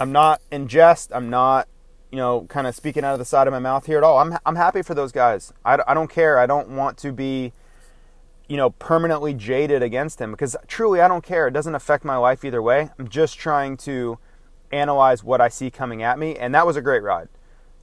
I'm 0.00 0.12
not 0.12 0.40
in 0.50 0.66
jest. 0.66 1.12
I'm 1.14 1.28
not, 1.28 1.68
you 2.10 2.16
know, 2.16 2.46
kind 2.48 2.66
of 2.66 2.74
speaking 2.74 3.04
out 3.04 3.12
of 3.12 3.18
the 3.18 3.24
side 3.24 3.46
of 3.46 3.52
my 3.52 3.58
mouth 3.58 3.86
here 3.86 3.98
at 3.98 4.04
all. 4.04 4.18
I'm 4.18 4.36
I'm 4.44 4.56
happy 4.56 4.82
for 4.82 4.94
those 4.94 5.12
guys. 5.12 5.52
I, 5.64 5.78
I 5.86 5.94
don't 5.94 6.10
care. 6.10 6.38
I 6.38 6.46
don't 6.46 6.70
want 6.70 6.98
to 6.98 7.12
be 7.12 7.52
you 8.50 8.56
know, 8.56 8.70
permanently 8.70 9.32
jaded 9.32 9.80
against 9.80 10.20
him 10.20 10.32
because 10.32 10.56
truly 10.66 11.00
I 11.00 11.06
don't 11.06 11.22
care. 11.22 11.46
It 11.46 11.52
doesn't 11.52 11.76
affect 11.76 12.04
my 12.04 12.16
life 12.16 12.44
either 12.44 12.60
way. 12.60 12.90
I'm 12.98 13.06
just 13.06 13.38
trying 13.38 13.76
to 13.78 14.18
analyze 14.72 15.22
what 15.22 15.40
I 15.40 15.48
see 15.48 15.70
coming 15.70 16.02
at 16.02 16.18
me, 16.18 16.34
and 16.34 16.52
that 16.52 16.66
was 16.66 16.74
a 16.74 16.82
great 16.82 17.04
ride. 17.04 17.28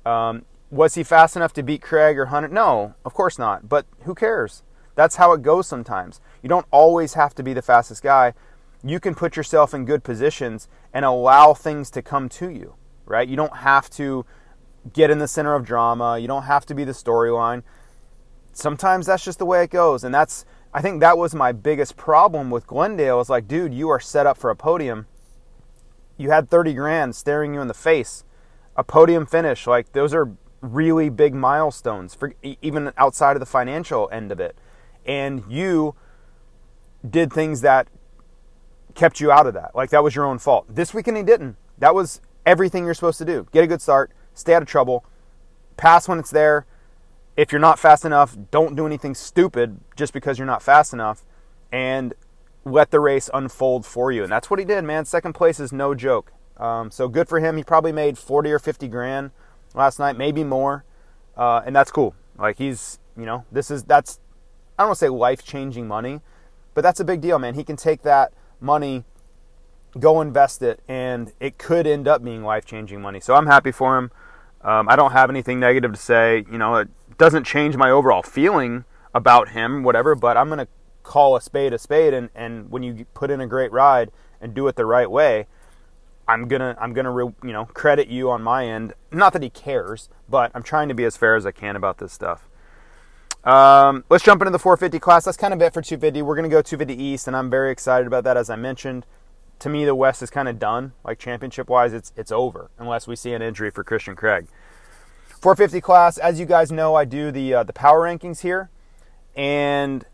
Um, 0.06 0.44
was 0.70 0.96
he 0.96 1.04
fast 1.04 1.38
enough 1.38 1.54
to 1.54 1.64
beat 1.64 1.82
Craig 1.82 2.20
or 2.20 2.26
Hunter? 2.26 2.50
No, 2.50 2.96
of 3.06 3.14
course 3.14 3.40
not. 3.40 3.70
But 3.70 3.86
who 4.02 4.14
cares? 4.14 4.64
That's 4.96 5.16
how 5.16 5.32
it 5.32 5.42
goes 5.42 5.68
sometimes. 5.68 6.20
You 6.42 6.50
don't 6.50 6.66
always 6.70 7.14
have 7.14 7.34
to 7.36 7.44
be 7.44 7.54
the 7.54 7.62
fastest 7.62 8.04
guy. 8.04 8.34
You 8.84 9.00
can 9.00 9.16
put 9.16 9.38
yourself 9.38 9.74
in 9.74 9.86
good 9.86 10.04
positions 10.04 10.68
and 10.94 11.06
allow 11.06 11.54
things 11.54 11.90
to 11.92 12.02
come 12.02 12.28
to 12.30 12.50
you, 12.50 12.76
right? 13.08 13.28
You 13.28 13.36
don't 13.36 13.58
have 13.58 13.90
to 13.92 14.26
get 14.94 15.10
in 15.10 15.20
the 15.20 15.28
center 15.28 15.54
of 15.56 15.66
drama. 15.66 16.18
You 16.20 16.28
don't 16.28 16.44
have 16.44 16.66
to 16.68 16.76
be 16.76 16.84
the 16.84 16.92
storyline. 16.92 17.64
Sometimes 18.54 19.06
that's 19.06 19.24
just 19.24 19.40
the 19.40 19.46
way 19.46 19.64
it 19.64 19.70
goes. 19.70 20.04
And 20.04 20.14
that's, 20.14 20.46
I 20.74 20.82
think 20.82 21.00
that 21.00 21.18
was 21.18 21.34
my 21.34 21.52
biggest 21.52 21.98
problem 21.98 22.50
with 22.50 22.68
Glendale. 22.68 23.20
Is 23.20 23.30
like, 23.30 23.48
dude, 23.48 23.74
you 23.74 23.90
are 23.90 24.00
set 24.00 24.26
up 24.26 24.38
for 24.38 24.50
a 24.50 24.56
podium. 24.56 25.08
You 26.18 26.32
had 26.32 26.50
30 26.50 26.74
grand 26.74 27.16
staring 27.16 27.54
you 27.54 27.62
in 27.62 27.68
the 27.68 27.74
face. 27.74 28.24
A 28.76 28.84
podium 28.84 29.26
finish, 29.26 29.66
like 29.66 29.94
those 29.94 30.14
are 30.14 30.36
really 30.62 31.10
big 31.10 31.34
milestones 31.34 32.16
for 32.16 32.34
even 32.62 32.92
outside 32.98 33.36
of 33.36 33.40
the 33.40 33.46
financial 33.46 34.10
end 34.12 34.32
of 34.32 34.40
it. 34.40 34.58
And 35.06 35.44
you 35.48 35.96
did 37.08 37.32
things 37.32 37.62
that 37.62 37.88
kept 38.94 39.20
you 39.20 39.32
out 39.32 39.48
of 39.48 39.54
that. 39.54 39.76
Like 39.76 39.90
that 39.92 40.04
was 40.04 40.16
your 40.16 40.26
own 40.26 40.40
fault. 40.40 40.66
This 40.70 40.94
weekend 40.94 41.18
he 41.18 41.24
didn't. 41.24 41.56
That 41.78 41.94
was 41.96 42.22
everything 42.48 42.86
you're 42.86 42.96
supposed 42.96 43.20
to 43.20 43.26
do. 43.26 43.46
Get 43.52 43.64
a 43.64 43.68
good 43.68 43.82
start, 43.82 44.12
stay 44.34 44.56
out 44.56 44.64
of 44.64 44.68
trouble, 44.68 45.06
pass 45.76 46.08
when 46.08 46.18
it's 46.18 46.32
there. 46.32 46.66
If 47.36 47.52
you're 47.52 47.62
not 47.62 47.78
fast 47.78 48.06
enough, 48.06 48.36
don't 48.50 48.76
do 48.76 48.88
anything 48.88 49.14
stupid 49.14 49.80
just 49.96 50.14
because 50.14 50.40
you're 50.40 50.48
not 50.48 50.64
fast 50.64 50.94
enough 50.94 51.24
and 51.72 52.16
let 52.66 52.90
the 52.90 53.00
race 53.00 53.30
unfold 53.34 53.86
for 53.86 54.12
you. 54.12 54.24
And 54.24 54.32
that's 54.32 54.50
what 54.50 54.60
he 54.60 54.66
did, 54.66 54.84
man. 54.84 55.06
Second 55.06 55.34
place 55.34 55.60
is 55.60 55.72
no 55.72 55.94
joke. 55.94 56.32
Um, 56.56 56.90
so 56.90 57.08
good 57.08 57.30
for 57.30 57.40
him. 57.40 57.58
He 57.58 57.64
probably 57.64 57.92
made 57.92 58.18
40 58.18 58.52
or 58.52 58.60
50 58.60 58.88
grand 58.88 59.32
last 59.76 60.00
night, 60.00 60.18
maybe 60.18 60.44
more. 60.44 60.84
Uh, 61.36 61.62
and 61.66 61.76
that's 61.76 61.92
cool. 61.92 62.16
Like 62.40 62.58
he's, 62.58 62.98
you 63.16 63.26
know, 63.26 63.46
this 63.52 63.70
is, 63.70 63.84
that's, 63.84 64.20
I 64.80 64.84
don't 64.84 64.90
want 64.90 65.00
to 65.00 65.06
say 65.06 65.10
life 65.10 65.44
changing 65.44 65.88
money, 65.88 66.22
but 66.74 66.82
that's 66.82 67.00
a 67.00 67.06
big 67.06 67.22
deal, 67.22 67.38
man. 67.38 67.54
He 67.54 67.64
can 67.64 67.76
take 67.76 68.02
that 68.04 68.32
money, 68.60 69.04
go 69.98 70.22
invest 70.22 70.62
it, 70.62 70.82
and 70.88 71.34
it 71.40 71.58
could 71.58 71.88
end 71.88 72.08
up 72.08 72.24
being 72.24 72.44
life 72.44 72.66
changing 72.66 73.02
money. 73.02 73.20
So 73.20 73.36
I'm 73.36 73.48
happy 73.48 73.72
for 73.72 73.98
him. 73.98 74.12
Um, 74.62 74.90
I 74.90 74.96
don't 74.96 75.12
have 75.12 75.30
anything 75.30 75.60
negative 75.60 75.94
to 75.94 76.00
say. 76.00 76.46
You 76.52 76.58
know, 76.58 76.76
it 76.76 76.90
doesn't 77.18 77.46
change 77.46 77.76
my 77.78 77.90
overall 77.90 78.24
feeling 78.24 78.86
about 79.14 79.50
him, 79.50 79.84
whatever, 79.84 80.16
but 80.16 80.38
I'm 80.38 80.48
going 80.48 80.60
to 80.60 80.68
call 81.04 81.36
a 81.36 81.42
spade 81.42 81.74
a 81.74 81.78
spade. 81.78 82.14
And, 82.14 82.30
and 82.36 82.70
when 82.70 82.84
you 82.84 83.06
put 83.14 83.32
in 83.32 83.40
a 83.42 83.48
great 83.48 83.72
ride 83.72 84.12
and 84.42 84.54
do 84.54 84.68
it 84.68 84.76
the 84.76 84.86
right 84.86 85.10
way, 85.10 85.48
I'm 86.28 86.50
gonna 86.50 86.76
I'm 86.80 86.92
gonna 86.92 87.16
you 87.16 87.54
know 87.54 87.66
credit 87.66 88.10
you 88.10 88.30
on 88.30 88.42
my 88.42 88.66
end. 88.66 88.94
Not 89.12 89.32
that 89.34 89.42
he 89.42 89.50
cares, 89.50 90.10
but 90.28 90.52
I'm 90.54 90.64
trying 90.64 90.90
to 90.90 90.94
be 90.94 91.06
as 91.06 91.16
fair 91.16 91.36
as 91.38 91.46
I 91.46 91.52
can 91.52 91.78
about 91.78 92.00
this 92.00 92.12
stuff. 92.12 92.50
Um, 93.46 94.04
let's 94.10 94.26
jump 94.26 94.42
into 94.42 94.52
the 94.52 94.60
450 94.60 95.00
class. 95.00 95.24
That's 95.24 95.38
kind 95.38 95.54
of 95.54 95.62
it 95.62 95.74
for 95.74 95.82
250. 95.82 96.22
We're 96.22 96.36
going 96.36 96.44
to 96.44 96.54
go 96.54 96.62
250 96.62 97.02
East, 97.02 97.28
and 97.28 97.36
I'm 97.36 97.50
very 97.50 97.72
excited 97.72 98.06
about 98.06 98.26
that. 98.26 98.36
As 98.36 98.50
I 98.50 98.58
mentioned, 98.58 99.06
to 99.60 99.70
me, 99.70 99.86
the 99.86 99.96
West 99.96 100.22
is 100.22 100.30
kind 100.30 100.48
of 100.48 100.60
done. 100.60 100.94
Like 101.04 101.20
championship 101.20 101.70
wise, 101.70 101.94
it's 101.94 102.14
it's 102.16 102.32
over 102.32 102.70
unless 102.78 103.08
we 103.08 103.16
see 103.16 103.34
an 103.34 103.42
injury 103.42 103.72
for 103.72 103.84
Christian 103.84 104.16
Craig. 104.16 104.48
450 105.42 105.82
class, 105.82 106.18
as 106.18 106.40
you 106.40 106.46
guys 106.46 106.72
know, 106.72 106.96
I 106.96 107.06
do 107.06 107.32
the 107.32 107.54
uh, 107.54 107.64
the 107.64 107.74
power 107.74 108.02
rankings 108.02 108.42
here, 108.42 108.70
and 109.36 110.06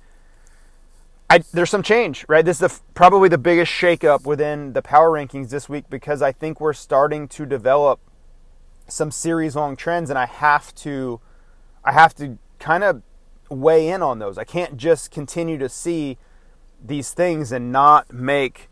I, 1.29 1.39
there's 1.51 1.69
some 1.69 1.83
change, 1.83 2.25
right? 2.27 2.45
This 2.45 2.61
is 2.61 2.71
the, 2.71 2.81
probably 2.93 3.29
the 3.29 3.37
biggest 3.37 3.71
shakeup 3.71 4.25
within 4.25 4.73
the 4.73 4.81
power 4.81 5.09
rankings 5.11 5.49
this 5.49 5.67
week 5.67 5.85
because 5.89 6.21
I 6.21 6.31
think 6.31 6.59
we're 6.59 6.73
starting 6.73 7.27
to 7.29 7.45
develop 7.45 7.99
some 8.87 9.11
series 9.11 9.55
long 9.55 9.75
trends, 9.75 10.09
and 10.09 10.19
I 10.19 10.25
have 10.25 10.75
to 10.75 11.19
I 11.83 11.91
have 11.93 12.13
to 12.15 12.37
kind 12.59 12.83
of 12.83 13.01
weigh 13.49 13.89
in 13.89 14.01
on 14.01 14.19
those. 14.19 14.37
I 14.37 14.43
can't 14.43 14.77
just 14.77 15.11
continue 15.11 15.57
to 15.57 15.69
see 15.69 16.17
these 16.83 17.13
things 17.13 17.51
and 17.51 17.71
not 17.71 18.13
make 18.13 18.69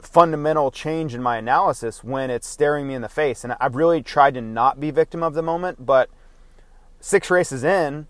fundamental 0.00 0.70
change 0.70 1.14
in 1.14 1.22
my 1.22 1.38
analysis 1.38 2.04
when 2.04 2.30
it's 2.30 2.46
staring 2.46 2.86
me 2.86 2.94
in 2.94 3.02
the 3.02 3.08
face. 3.08 3.44
And 3.44 3.56
I've 3.60 3.74
really 3.74 4.02
tried 4.02 4.34
to 4.34 4.40
not 4.40 4.80
be 4.80 4.90
victim 4.90 5.22
of 5.22 5.34
the 5.34 5.42
moment, 5.42 5.84
but 5.84 6.08
six 7.00 7.30
races 7.30 7.64
in, 7.64 8.06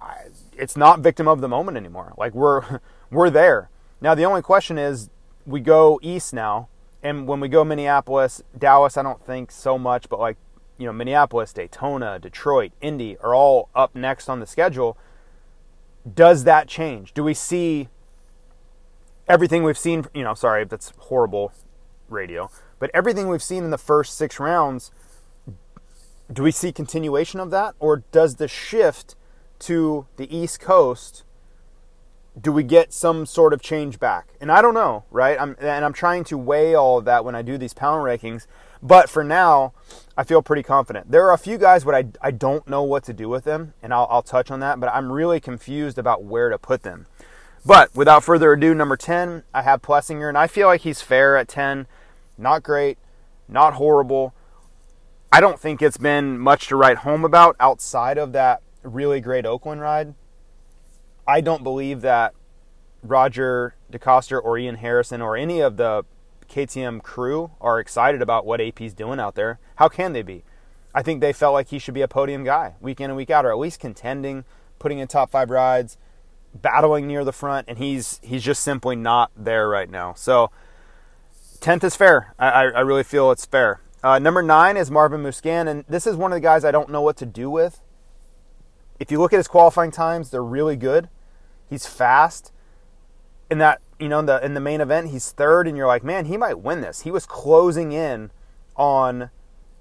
I, 0.00 0.26
it's 0.56 0.76
not 0.76 1.00
victim 1.00 1.28
of 1.28 1.40
the 1.40 1.48
moment 1.48 1.76
anymore. 1.76 2.12
Like 2.16 2.34
we're 2.34 2.80
we're 3.10 3.30
there. 3.30 3.70
Now 4.00 4.14
the 4.14 4.24
only 4.24 4.42
question 4.42 4.78
is 4.78 5.10
we 5.46 5.60
go 5.60 5.98
east 6.02 6.34
now, 6.34 6.68
and 7.02 7.26
when 7.26 7.40
we 7.40 7.48
go 7.48 7.64
Minneapolis, 7.64 8.42
Dallas, 8.56 8.96
I 8.96 9.02
don't 9.02 9.24
think 9.24 9.50
so 9.50 9.78
much, 9.78 10.08
but 10.08 10.18
like 10.18 10.36
you 10.78 10.86
know, 10.86 10.92
Minneapolis, 10.92 11.52
Daytona, 11.52 12.18
Detroit, 12.18 12.72
Indy 12.80 13.16
are 13.18 13.34
all 13.34 13.70
up 13.74 13.94
next 13.94 14.28
on 14.28 14.40
the 14.40 14.46
schedule. 14.46 14.98
Does 16.12 16.44
that 16.44 16.68
change? 16.68 17.14
Do 17.14 17.24
we 17.24 17.34
see 17.34 17.88
everything 19.28 19.62
we've 19.62 19.78
seen? 19.78 20.06
You 20.14 20.24
know, 20.24 20.34
sorry, 20.34 20.64
that's 20.64 20.92
horrible 20.98 21.52
radio, 22.08 22.50
but 22.78 22.90
everything 22.94 23.28
we've 23.28 23.42
seen 23.42 23.64
in 23.64 23.70
the 23.70 23.78
first 23.78 24.16
six 24.16 24.38
rounds, 24.38 24.90
do 26.32 26.42
we 26.42 26.50
see 26.50 26.72
continuation 26.72 27.40
of 27.40 27.50
that? 27.50 27.74
Or 27.78 28.04
does 28.12 28.36
the 28.36 28.48
shift 28.48 29.14
to 29.60 30.06
the 30.16 30.34
East 30.34 30.60
Coast? 30.60 31.24
Do 32.38 32.52
we 32.52 32.62
get 32.62 32.92
some 32.92 33.24
sort 33.24 33.54
of 33.54 33.62
change 33.62 33.98
back? 33.98 34.34
And 34.40 34.52
I 34.52 34.60
don't 34.60 34.74
know, 34.74 35.04
right? 35.10 35.40
I'm, 35.40 35.56
and 35.58 35.84
I'm 35.84 35.94
trying 35.94 36.24
to 36.24 36.36
weigh 36.36 36.74
all 36.74 36.98
of 36.98 37.06
that 37.06 37.24
when 37.24 37.34
I 37.34 37.42
do 37.42 37.56
these 37.56 37.72
pound 37.72 38.04
rankings 38.04 38.46
but 38.82 39.08
for 39.08 39.24
now, 39.24 39.72
I 40.16 40.24
feel 40.24 40.42
pretty 40.42 40.62
confident. 40.62 41.10
There 41.10 41.26
are 41.26 41.32
a 41.32 41.38
few 41.38 41.58
guys, 41.58 41.84
but 41.84 41.94
I, 41.94 42.04
I 42.20 42.30
don't 42.30 42.66
know 42.68 42.82
what 42.82 43.04
to 43.04 43.12
do 43.12 43.28
with 43.28 43.44
them, 43.44 43.74
and 43.82 43.92
I'll, 43.92 44.06
I'll 44.10 44.22
touch 44.22 44.50
on 44.50 44.60
that, 44.60 44.80
but 44.80 44.88
I'm 44.88 45.12
really 45.12 45.40
confused 45.40 45.98
about 45.98 46.24
where 46.24 46.50
to 46.50 46.58
put 46.58 46.82
them. 46.82 47.06
But 47.66 47.92
without 47.96 48.22
further 48.22 48.52
ado, 48.52 48.74
number 48.74 48.96
10, 48.96 49.42
I 49.52 49.62
have 49.62 49.82
Plessinger, 49.82 50.28
and 50.28 50.38
I 50.38 50.46
feel 50.46 50.68
like 50.68 50.82
he's 50.82 51.02
fair 51.02 51.36
at 51.36 51.48
10. 51.48 51.88
Not 52.38 52.62
great, 52.62 52.96
not 53.48 53.74
horrible. 53.74 54.34
I 55.32 55.40
don't 55.40 55.58
think 55.58 55.82
it's 55.82 55.96
been 55.96 56.38
much 56.38 56.68
to 56.68 56.76
write 56.76 56.98
home 56.98 57.24
about 57.24 57.56
outside 57.58 58.18
of 58.18 58.32
that 58.32 58.62
really 58.84 59.20
great 59.20 59.44
Oakland 59.44 59.80
ride. 59.80 60.14
I 61.26 61.40
don't 61.40 61.64
believe 61.64 62.02
that 62.02 62.34
Roger 63.02 63.74
DeCoster 63.90 64.40
or 64.42 64.56
Ian 64.56 64.76
Harrison 64.76 65.20
or 65.20 65.36
any 65.36 65.60
of 65.60 65.76
the 65.76 66.04
KTM 66.48 67.02
crew 67.02 67.50
are 67.60 67.80
excited 67.80 68.22
about 68.22 68.46
what 68.46 68.60
AP's 68.60 68.94
doing 68.94 69.18
out 69.18 69.34
there. 69.34 69.58
How 69.76 69.88
can 69.88 70.12
they 70.12 70.22
be? 70.22 70.44
I 70.94 71.02
think 71.02 71.20
they 71.20 71.32
felt 71.32 71.52
like 71.52 71.68
he 71.68 71.80
should 71.80 71.94
be 71.94 72.02
a 72.02 72.08
podium 72.08 72.44
guy 72.44 72.76
week 72.80 73.00
in 73.00 73.10
and 73.10 73.16
week 73.16 73.30
out, 73.30 73.44
or 73.44 73.50
at 73.50 73.58
least 73.58 73.80
contending, 73.80 74.44
putting 74.78 75.00
in 75.00 75.08
top 75.08 75.30
five 75.30 75.50
rides, 75.50 75.98
battling 76.62 77.06
near 77.06 77.24
the 77.24 77.32
front, 77.32 77.68
and 77.68 77.78
he's 77.78 78.20
he's 78.22 78.42
just 78.42 78.62
simply 78.62 78.96
not 78.96 79.30
there 79.36 79.68
right 79.68 79.90
now. 79.90 80.14
So 80.14 80.50
tenth 81.60 81.84
is 81.84 81.96
fair. 81.96 82.34
I, 82.38 82.64
I 82.64 82.80
really 82.80 83.04
feel 83.04 83.30
it's 83.30 83.46
fair. 83.46 83.80
Uh, 84.02 84.18
number 84.18 84.42
nine 84.42 84.76
is 84.76 84.90
Marvin 84.90 85.22
Musquin, 85.22 85.68
and 85.68 85.84
this 85.88 86.06
is 86.06 86.16
one 86.16 86.32
of 86.32 86.36
the 86.36 86.40
guys 86.40 86.64
I 86.64 86.70
don't 86.70 86.90
know 86.90 87.02
what 87.02 87.16
to 87.18 87.26
do 87.26 87.50
with. 87.50 87.80
If 89.00 89.10
you 89.10 89.18
look 89.18 89.32
at 89.32 89.38
his 89.38 89.48
qualifying 89.48 89.90
times, 89.90 90.30
they're 90.30 90.44
really 90.44 90.76
good. 90.76 91.08
He's 91.68 91.86
fast. 91.86 92.52
In 93.50 93.58
that 93.58 93.80
you 93.98 94.08
know, 94.08 94.18
in 94.18 94.26
the 94.26 94.44
in 94.44 94.54
the 94.54 94.60
main 94.60 94.80
event, 94.80 95.10
he's 95.10 95.30
third, 95.30 95.66
and 95.66 95.76
you're 95.76 95.86
like, 95.86 96.04
man, 96.04 96.26
he 96.26 96.36
might 96.36 96.60
win 96.60 96.80
this. 96.80 97.02
He 97.02 97.10
was 97.10 97.26
closing 97.26 97.92
in 97.92 98.30
on 98.76 99.30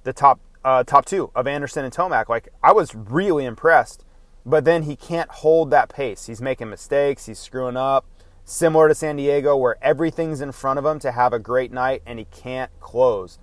the 0.04 0.14
top 0.14 0.40
uh, 0.64 0.84
top 0.84 1.06
two 1.06 1.32
of 1.36 1.48
Anderson 1.48 1.86
and 1.86 1.94
Tomac. 1.94 2.30
Like 2.30 2.50
I 2.64 2.72
was 2.72 2.96
really 2.96 3.46
impressed, 3.46 4.04
but 4.46 4.66
then 4.66 4.84
he 4.84 4.96
can't 4.96 5.30
hold 5.30 5.72
that 5.72 5.90
pace. 5.90 6.28
He's 6.28 6.42
making 6.42 6.70
mistakes. 6.70 7.26
He's 7.26 7.40
screwing 7.40 7.78
up. 7.78 8.06
Similar 8.44 8.90
to 8.90 8.96
San 8.96 9.16
Diego, 9.16 9.58
where 9.58 9.78
everything's 9.82 10.40
in 10.40 10.52
front 10.52 10.78
of 10.78 10.86
him 10.86 11.00
to 11.00 11.12
have 11.12 11.34
a 11.34 11.40
great 11.40 11.72
night, 11.72 12.04
and 12.06 12.20
he 12.20 12.26
can't 12.26 12.72
close. 12.80 13.40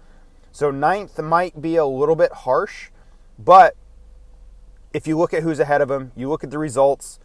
So 0.52 0.71
ninth 0.71 1.18
might 1.18 1.61
be 1.61 1.76
a 1.76 1.87
little 1.87 2.14
bit 2.14 2.32
harsh, 2.32 2.90
but 3.38 3.75
if 4.92 5.06
you 5.06 5.18
look 5.18 5.35
at 5.35 5.42
who's 5.42 5.59
ahead 5.59 5.80
of 5.80 5.90
him, 5.90 6.12
you 6.14 6.28
look 6.28 6.44
at 6.44 6.50
the 6.50 6.59
results 6.59 7.18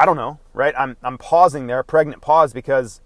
I 0.00 0.06
don't 0.06 0.16
know, 0.16 0.38
right? 0.54 0.74
I'm 0.78 0.96
I'm 1.02 1.18
pausing 1.18 1.66
there, 1.66 1.82
pregnant 1.82 2.22
pause 2.22 2.54
because 2.54 3.02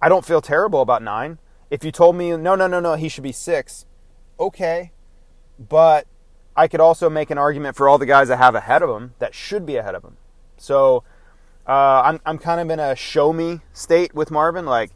I 0.00 0.08
don't 0.08 0.24
feel 0.24 0.40
terrible 0.40 0.80
about 0.80 1.02
9. 1.02 1.40
If 1.70 1.82
you 1.82 1.90
told 1.90 2.14
me 2.14 2.36
no, 2.36 2.54
no, 2.54 2.68
no, 2.68 2.78
no, 2.78 2.94
he 2.94 3.08
should 3.08 3.24
be 3.24 3.32
6. 3.32 3.84
Okay. 4.38 4.92
But 5.58 6.06
I 6.60 6.68
could 6.68 6.80
also 6.80 7.08
make 7.08 7.30
an 7.30 7.38
argument 7.38 7.74
for 7.74 7.88
all 7.88 7.96
the 7.96 8.04
guys 8.04 8.28
I 8.28 8.36
have 8.36 8.54
ahead 8.54 8.82
of 8.82 8.90
him 8.90 9.14
that 9.18 9.34
should 9.34 9.64
be 9.64 9.76
ahead 9.76 9.94
of 9.94 10.04
him. 10.04 10.18
So 10.58 11.04
uh, 11.66 12.02
I'm, 12.04 12.20
I'm 12.26 12.36
kind 12.36 12.60
of 12.60 12.68
in 12.68 12.78
a 12.78 12.94
show 12.94 13.32
me 13.32 13.60
state 13.72 14.14
with 14.14 14.30
Marvin. 14.30 14.66
Like, 14.66 14.90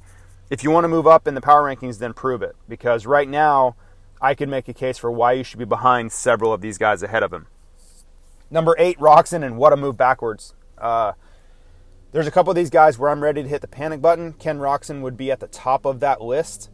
if 0.50 0.62
you 0.62 0.71
want 0.71 0.85
to 0.85 0.88
move 0.88 1.06
up 1.06 1.26
in 1.26 1.35
the 1.35 1.40
power 1.40 1.62
rankings, 1.62 2.00
then 2.00 2.12
prove 2.12 2.42
it. 2.42 2.54
Because 2.68 3.06
right 3.06 3.26
now, 3.26 3.76
I 4.21 4.35
could 4.35 4.50
make 4.50 4.68
a 4.68 4.75
case 4.75 4.99
for 4.99 5.11
why 5.11 5.33
you 5.33 5.42
should 5.42 5.59
be 5.59 5.64
behind 5.64 6.12
several 6.12 6.52
of 6.52 6.61
these 6.61 6.76
guys 6.76 7.02
ahead 7.02 7.23
of 7.23 7.33
him. 7.33 7.47
Number 8.50 8.76
eight, 8.78 8.99
Roczen, 8.99 9.42
and 9.42 9.56
what 9.56 9.73
a 9.73 9.76
move 9.78 9.97
backwards. 9.97 10.52
Uh, 10.76 11.12
there's 12.12 12.26
a 12.26 12.30
couple 12.30 12.50
of 12.50 12.56
these 12.56 12.68
guys 12.68 12.99
where 12.99 13.09
I'm 13.09 13.23
ready 13.23 13.42
to 13.42 13.49
hit 13.49 13.62
the 13.62 13.68
panic 13.68 14.02
button. 14.02 14.35
Ken 14.35 14.59
Roczen 14.59 15.00
would 15.00 15.16
be 15.16 15.30
at 15.30 15.40
the 15.40 15.49
top 15.49 15.87
of 15.87 16.00
that 16.00 16.21
list. 16.21 16.68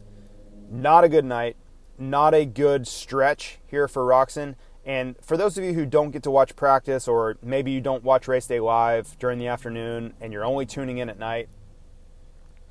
Not 0.69 1.05
a 1.05 1.09
good 1.09 1.23
night, 1.23 1.55
not 1.97 2.33
a 2.33 2.45
good 2.45 2.89
stretch 2.89 3.59
here 3.67 3.87
for 3.87 4.03
Roczen. 4.03 4.55
And 4.85 5.15
for 5.21 5.37
those 5.37 5.57
of 5.57 5.63
you 5.63 5.73
who 5.73 5.85
don't 5.85 6.11
get 6.11 6.23
to 6.23 6.31
watch 6.31 6.55
practice, 6.55 7.07
or 7.07 7.37
maybe 7.41 7.71
you 7.71 7.81
don't 7.81 8.03
watch 8.03 8.27
race 8.27 8.47
day 8.47 8.59
live 8.59 9.17
during 9.19 9.37
the 9.37 9.47
afternoon 9.47 10.13
and 10.19 10.33
you're 10.33 10.45
only 10.45 10.65
tuning 10.65 10.97
in 10.97 11.09
at 11.09 11.19
night, 11.19 11.49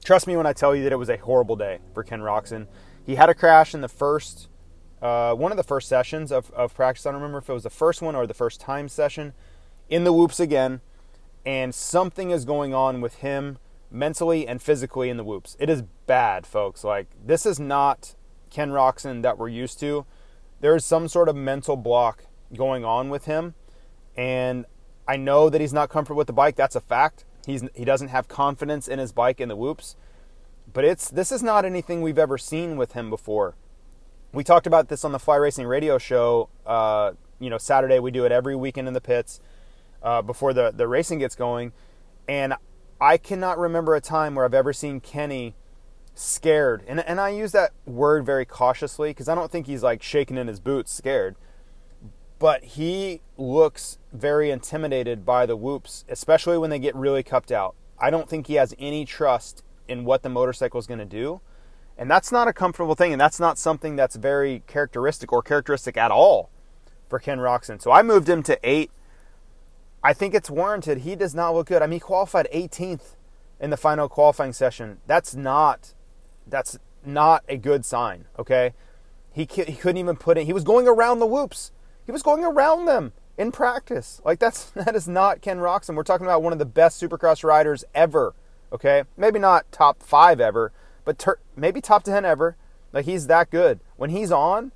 trust 0.05 0.27
me 0.27 0.37
when 0.37 0.47
I 0.47 0.53
tell 0.53 0.75
you 0.75 0.83
that 0.83 0.93
it 0.93 0.97
was 0.97 1.09
a 1.09 1.17
horrible 1.17 1.57
day 1.57 1.79
for 1.95 2.03
Ken 2.03 2.21
Roczen. 2.21 2.67
He 3.05 3.15
had 3.15 3.29
a 3.29 3.35
crash 3.35 3.75
in 3.75 3.81
the 3.81 3.89
first, 3.89 4.49
uh, 5.01 5.35
one 5.35 5.53
of 5.53 5.57
the 5.57 5.63
first 5.63 5.89
sessions 5.89 6.33
of, 6.33 6.51
of 6.51 6.75
practice. 6.75 7.07
I 7.07 7.11
don't 7.11 7.21
remember 7.21 7.39
if 7.39 7.49
it 7.49 7.53
was 7.53 7.63
the 7.63 7.71
first 7.71 8.03
one 8.03 8.17
or 8.17 8.27
the 8.27 8.35
first 8.35 8.61
time 8.61 8.89
session. 8.89 9.33
In 9.89 10.05
the 10.05 10.13
whoops 10.13 10.41
again 10.41 10.81
and 11.45 11.75
something 11.75 12.31
is 12.31 12.45
going 12.45 12.75
on 12.75 13.01
with 13.01 13.17
him 13.17 13.59
mentally 13.91 14.47
and 14.47 14.61
physically 14.61 15.09
in 15.09 15.17
the 15.17 15.25
whoops. 15.25 15.57
It 15.59 15.71
is 15.71 15.83
bad, 16.07 16.47
folks. 16.47 16.85
Like 16.85 17.07
this 17.25 17.47
is 17.47 17.59
not 17.59 18.15
Ken 18.51 18.71
Roczen 18.71 19.23
that 19.23 19.39
we're 19.39 19.49
used 19.49 19.81
to. 19.81 20.07
There 20.61 20.77
is 20.77 20.85
some 20.85 21.09
sort 21.09 21.29
of 21.29 21.37
mental 21.37 21.77
block 21.77 22.25
going 22.55 22.85
on 22.85 23.09
with 23.09 23.25
him, 23.25 23.55
and 24.17 24.67
I 25.09 25.17
know 25.17 25.49
that 25.49 25.61
he's 25.61 25.73
not 25.73 25.89
comfortable 25.89 26.19
with 26.19 26.27
the 26.27 26.33
bike. 26.33 26.57
That's 26.57 26.77
a 26.77 26.81
fact. 26.81 27.25
He's 27.47 27.65
he 27.75 27.85
doesn't 27.85 28.09
have 28.09 28.29
confidence 28.29 28.87
in 28.87 28.99
his 28.99 29.13
bike 29.13 29.41
in 29.41 29.49
the 29.49 29.57
whoops, 29.57 29.97
but 30.73 30.85
it's 30.85 31.09
this 31.09 31.33
is 31.33 31.43
not 31.43 31.65
anything 31.65 32.03
we've 32.03 32.19
ever 32.19 32.37
seen 32.37 32.77
with 32.77 32.93
him 32.93 33.09
before. 33.09 33.57
We 34.33 34.45
talked 34.45 34.67
about 34.67 34.89
this 34.89 35.05
on 35.05 35.13
the 35.13 35.19
Fly 35.19 35.37
Racing 35.37 35.67
Radio 35.67 35.99
show. 35.99 36.51
Uh, 36.67 37.13
you 37.39 37.51
know, 37.51 37.59
Saturday 37.59 37.99
we 37.99 38.11
do 38.11 38.25
it 38.25 38.33
every 38.33 38.55
weekend 38.55 38.87
in 38.87 38.95
the 38.95 39.01
pits 39.01 39.41
uh, 40.03 40.23
before 40.23 40.53
the 40.53 40.71
the 40.71 40.87
racing 40.87 41.21
gets 41.21 41.35
going, 41.35 41.73
and 42.29 42.55
I 43.01 43.17
cannot 43.17 43.59
remember 43.59 43.95
a 43.95 44.01
time 44.01 44.35
where 44.35 44.45
I've 44.45 44.55
ever 44.55 44.75
seen 44.75 45.01
Kenny 45.01 45.55
scared. 46.21 46.85
And, 46.87 47.01
and 47.01 47.21
I 47.21 47.31
use 47.31 47.53
that 47.53 47.73
word 47.87 48.27
very 48.27 48.45
cautiously 48.45 49.11
because 49.11 49.29
I 49.29 49.35
don't 49.35 49.51
think 49.51 49.67
he's 49.67 49.83
like 49.83 50.03
shaking 50.03 50.37
in 50.37 50.49
his 50.49 50.61
boots 50.61 50.93
scared. 50.93 51.37
But 52.39 52.63
he 52.65 53.21
looks 53.37 53.99
very 54.13 54.51
intimidated 54.51 55.25
by 55.25 55.47
the 55.47 55.57
whoops, 55.57 56.05
especially 56.09 56.59
when 56.59 56.71
they 56.71 56.79
get 56.79 56.95
really 56.95 57.23
cupped 57.23 57.53
out. 57.53 57.75
I 57.99 58.11
don't 58.11 58.29
think 58.29 58.47
he 58.47 58.55
has 58.55 58.75
any 58.79 59.05
trust 59.05 59.63
in 59.89 60.05
what 60.05 60.23
the 60.23 60.29
motorcycle 60.29 60.79
is 60.79 60.87
going 60.87 61.01
to 61.01 61.05
do. 61.05 61.41
And 61.99 62.11
that's 62.11 62.33
not 62.33 62.49
a 62.49 62.53
comfortable 62.53 62.95
thing. 62.95 63.13
And 63.13 63.21
that's 63.21 63.41
not 63.41 63.59
something 63.59 63.97
that's 63.97 64.17
very 64.17 64.63
characteristic 64.67 65.33
or 65.33 65.43
characteristic 65.43 65.97
at 65.97 66.11
all 66.11 66.51
for 67.09 67.19
Ken 67.19 67.39
Roczen. 67.39 67.81
So 67.81 67.91
I 67.91 68.03
moved 68.03 68.29
him 68.29 68.43
to 68.45 68.59
eight. 68.63 68.91
I 70.03 70.15
think 70.15 70.35
it's 70.35 70.49
warranted. 70.49 70.99
He 70.99 71.15
does 71.15 71.35
not 71.35 71.55
look 71.55 71.67
good. 71.67 71.83
I 71.83 71.87
mean, 71.87 71.95
he 71.95 72.01
qualified 72.01 72.49
18th 72.55 73.17
in 73.59 73.69
the 73.69 73.77
final 73.77 74.09
qualifying 74.09 74.55
session. 74.55 74.99
That's 75.07 75.35
not 75.35 75.93
that's 76.51 76.79
not 77.05 77.45
a 77.49 77.57
good 77.57 77.85
sign, 77.85 78.27
okay? 78.39 78.73
He, 79.33 79.49
he 79.51 79.75
couldn't 79.75 79.97
even 79.97 80.17
put 80.17 80.37
in, 80.37 80.47
he 80.47 80.53
was 80.53 80.65
going 80.65 80.89
around 80.89 81.21
the 81.21 81.27
whoops. 81.27 81.73
He 82.05 82.13
was 82.13 82.23
going 82.23 82.45
around 82.45 82.87
them 82.87 83.13
in 83.39 83.53
practice. 83.53 84.21
Like 84.25 84.39
that's 84.39 84.65
that 84.71 84.95
is 84.95 85.09
not 85.09 85.41
Ken 85.41 85.59
Roczen. 85.59 85.95
We're 85.95 86.03
talking 86.03 86.27
about 86.27 86.43
one 86.43 86.53
of 86.53 86.59
the 86.59 86.67
best 86.67 87.01
supercross 87.01 87.45
riders 87.45 87.85
ever, 87.95 88.35
okay? 88.73 89.05
Maybe 89.17 89.39
not 89.39 89.71
top 89.73 90.03
5 90.03 90.41
ever, 90.41 90.73
but 91.05 91.19
ter- 91.19 91.39
maybe 91.57 91.81
top 91.81 92.03
10 92.03 92.25
ever. 92.25 92.57
Like 92.93 93.05
he's 93.05 93.29
that 93.29 93.51
good. 93.51 93.81
When 93.97 94.11
he's 94.11 94.33
on, 94.33 94.73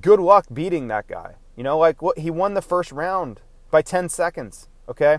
good 0.00 0.20
luck 0.20 0.46
beating 0.52 0.88
that 0.88 1.06
guy. 1.06 1.36
You 1.56 1.64
know, 1.64 1.78
like 1.78 2.02
what 2.02 2.18
he 2.18 2.30
won 2.30 2.54
the 2.54 2.62
first 2.62 2.92
round 2.92 3.40
by 3.70 3.82
10 3.82 4.08
seconds, 4.08 4.68
okay? 4.88 5.18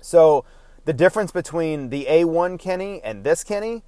So, 0.00 0.44
the 0.84 0.92
difference 0.92 1.32
between 1.32 1.90
the 1.90 2.06
A1 2.08 2.58
Kenny 2.58 3.02
and 3.02 3.24
this 3.24 3.44
Kenny 3.44 3.82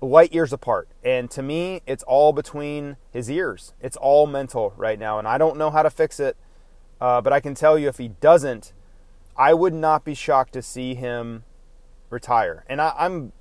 light 0.00 0.32
years 0.34 0.52
apart. 0.52 0.88
And 1.02 1.30
to 1.30 1.42
me, 1.42 1.82
it's 1.86 2.02
all 2.04 2.32
between 2.32 2.96
his 3.10 3.30
ears. 3.30 3.72
It's 3.80 3.96
all 3.96 4.26
mental 4.26 4.74
right 4.76 4.98
now. 4.98 5.18
And 5.18 5.26
I 5.26 5.38
don't 5.38 5.56
know 5.56 5.70
how 5.70 5.82
to 5.82 5.90
fix 5.90 6.20
it. 6.20 6.36
Uh, 7.00 7.20
but 7.20 7.32
I 7.32 7.40
can 7.40 7.54
tell 7.54 7.78
you 7.78 7.88
if 7.88 7.98
he 7.98 8.08
doesn't, 8.08 8.72
I 9.36 9.52
would 9.54 9.74
not 9.74 10.04
be 10.04 10.14
shocked 10.14 10.52
to 10.54 10.62
see 10.62 10.94
him 10.94 11.44
retire. 12.10 12.64
And 12.68 12.80
I, 12.80 12.94
I'm 12.96 13.32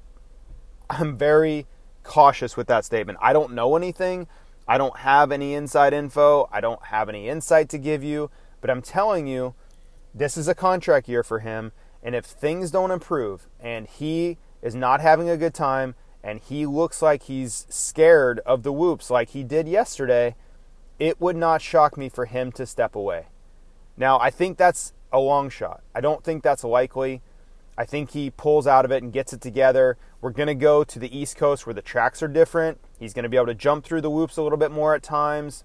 I'm 0.90 1.16
very 1.16 1.66
cautious 2.04 2.58
with 2.58 2.68
that 2.68 2.86
statement. 2.86 3.18
I 3.22 3.34
don't 3.34 3.54
know 3.54 3.76
anything. 3.76 4.28
I 4.68 4.78
don't 4.78 4.98
have 4.98 5.32
any 5.32 5.54
inside 5.54 5.94
info. 5.94 6.50
I 6.52 6.62
don't 6.62 6.86
have 6.86 7.10
any 7.10 7.30
insight 7.30 7.70
to 7.70 7.78
give 7.78 8.04
you. 8.04 8.30
But 8.62 8.70
I'm 8.70 8.82
telling 8.82 9.28
you, 9.28 9.56
this 10.14 10.38
is 10.38 10.48
a 10.48 10.56
contract 10.56 11.08
year 11.08 11.24
for 11.24 11.40
him. 11.40 11.72
And 12.02 12.16
if 12.16 12.26
things 12.26 12.72
don't 12.72 12.92
improve 12.92 13.48
and 13.60 13.88
he 13.88 14.38
is 14.62 14.76
not 14.76 15.02
having 15.02 15.30
a 15.30 15.38
good 15.38 15.54
time 15.54 15.96
and 16.24 16.40
he 16.40 16.66
looks 16.66 17.02
like 17.02 17.24
he's 17.24 17.66
scared 17.70 18.40
of 18.40 18.64
the 18.64 18.72
whoops 18.72 19.10
like 19.10 19.30
he 19.30 19.44
did 19.44 19.68
yesterday, 19.68 20.36
it 21.00 21.20
would 21.20 21.36
not 21.36 21.62
shock 21.62 21.98
me 21.98 22.08
for 22.08 22.26
him 22.26 22.52
to 22.54 22.66
step 22.66 22.96
away. 22.96 23.28
Now, 23.98 24.20
I 24.20 24.30
think 24.30 24.58
that's 24.58 24.94
a 25.12 25.20
long 25.20 25.50
shot. 25.50 25.82
I 25.94 26.02
don't 26.02 26.24
think 26.24 26.44
that's 26.44 26.64
likely. 26.64 27.22
I 27.78 27.86
think 27.86 28.12
he 28.12 28.30
pulls 28.30 28.68
out 28.68 28.86
of 28.86 28.92
it 28.92 29.04
and 29.04 29.12
gets 29.12 29.34
it 29.34 29.42
together. 29.42 29.98
We're 30.22 30.32
going 30.32 30.48
to 30.48 30.56
go 30.56 30.84
to 30.84 31.00
the 31.00 31.16
East 31.16 31.36
Coast 31.36 31.66
where 31.66 31.74
the 31.74 31.82
tracks 31.82 32.24
are 32.24 32.28
different. 32.28 32.80
He's 33.00 33.14
going 33.14 33.24
to 33.24 33.30
be 33.30 33.38
able 33.38 33.48
to 33.48 33.56
jump 33.56 33.84
through 33.84 34.02
the 34.02 34.10
whoops 34.10 34.38
a 34.38 34.44
little 34.44 34.58
bit 34.58 34.72
more 34.72 34.96
at 34.96 35.04
times. 35.04 35.64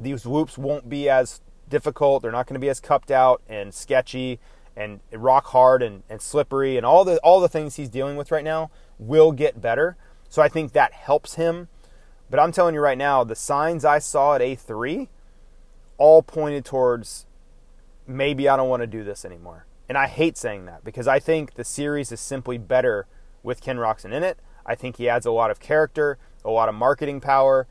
These 0.00 0.26
whoops 0.26 0.56
won't 0.56 0.88
be 0.88 1.08
as 1.08 1.40
difficult. 1.68 2.22
They're 2.22 2.32
not 2.32 2.46
going 2.46 2.54
to 2.54 2.60
be 2.60 2.68
as 2.68 2.80
cupped 2.80 3.10
out 3.10 3.42
and 3.48 3.74
sketchy 3.74 4.40
and 4.76 5.00
rock 5.12 5.46
hard 5.46 5.82
and, 5.82 6.02
and 6.08 6.20
slippery 6.20 6.76
and 6.76 6.84
all 6.84 7.04
the 7.04 7.18
all 7.18 7.40
the 7.40 7.48
things 7.48 7.76
he's 7.76 7.88
dealing 7.88 8.16
with 8.16 8.32
right 8.32 8.42
now 8.42 8.70
will 8.98 9.32
get 9.32 9.60
better. 9.60 9.96
So 10.28 10.42
I 10.42 10.48
think 10.48 10.72
that 10.72 10.92
helps 10.92 11.34
him. 11.34 11.68
But 12.30 12.40
I'm 12.40 12.52
telling 12.52 12.74
you 12.74 12.80
right 12.80 12.98
now, 12.98 13.22
the 13.22 13.36
signs 13.36 13.84
I 13.84 13.98
saw 13.98 14.34
at 14.34 14.40
A3 14.40 15.08
all 15.98 16.22
pointed 16.22 16.64
towards 16.64 17.26
maybe 18.06 18.48
I 18.48 18.56
don't 18.56 18.68
want 18.68 18.82
to 18.82 18.86
do 18.86 19.04
this 19.04 19.24
anymore. 19.24 19.66
And 19.88 19.98
I 19.98 20.06
hate 20.06 20.36
saying 20.36 20.66
that 20.66 20.84
because 20.84 21.06
I 21.06 21.18
think 21.18 21.54
the 21.54 21.64
series 21.64 22.10
is 22.10 22.20
simply 22.20 22.58
better 22.58 23.06
with 23.42 23.60
Ken 23.60 23.76
Roczen 23.76 24.12
in 24.12 24.22
it. 24.22 24.38
I 24.66 24.74
think 24.74 24.96
he 24.96 25.08
adds 25.08 25.26
a 25.26 25.30
lot 25.30 25.50
of 25.50 25.60
character, 25.60 26.18
a 26.44 26.50
lot 26.50 26.68
of 26.68 26.74
marketing 26.74 27.20
power. 27.20 27.66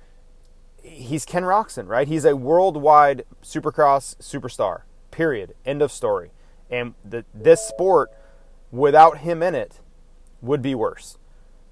He's 0.81 1.25
Ken 1.25 1.43
Roczen, 1.43 1.87
right? 1.87 2.07
He's 2.07 2.25
a 2.25 2.35
worldwide 2.35 3.25
supercross 3.43 4.15
superstar. 4.17 4.81
Period. 5.11 5.55
End 5.65 5.81
of 5.81 5.91
story. 5.91 6.31
And 6.69 6.93
the, 7.03 7.25
this 7.33 7.61
sport, 7.61 8.11
without 8.71 9.19
him 9.19 9.41
in 9.41 9.55
it, 9.55 9.79
would 10.43 10.61
be 10.61 10.75
worse. 10.75 11.17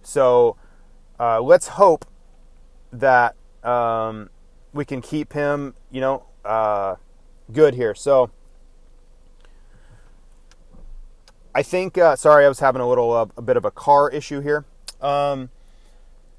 So 0.02 0.56
uh, 1.20 1.42
let's 1.42 1.68
hope 1.68 2.06
that 2.92 3.36
um, 3.64 4.30
we 4.74 4.86
can 4.86 5.02
keep 5.02 5.34
him, 5.34 5.76
you 5.92 6.02
know, 6.02 6.24
uh, 6.44 6.96
good 7.52 7.76
here. 7.76 7.94
So 7.94 8.32
I 11.54 11.64
think. 11.64 11.98
Uh, 11.98 12.16
sorry, 12.16 12.46
I 12.46 12.48
was 12.48 12.60
having 12.60 12.82
a 12.82 12.88
little 12.88 13.12
uh, 13.12 13.28
a 13.38 13.42
bit 13.42 13.58
of 13.58 13.66
a 13.66 13.72
car 13.72 14.10
issue 14.10 14.40
here. 14.40 14.66
Um, 15.02 15.50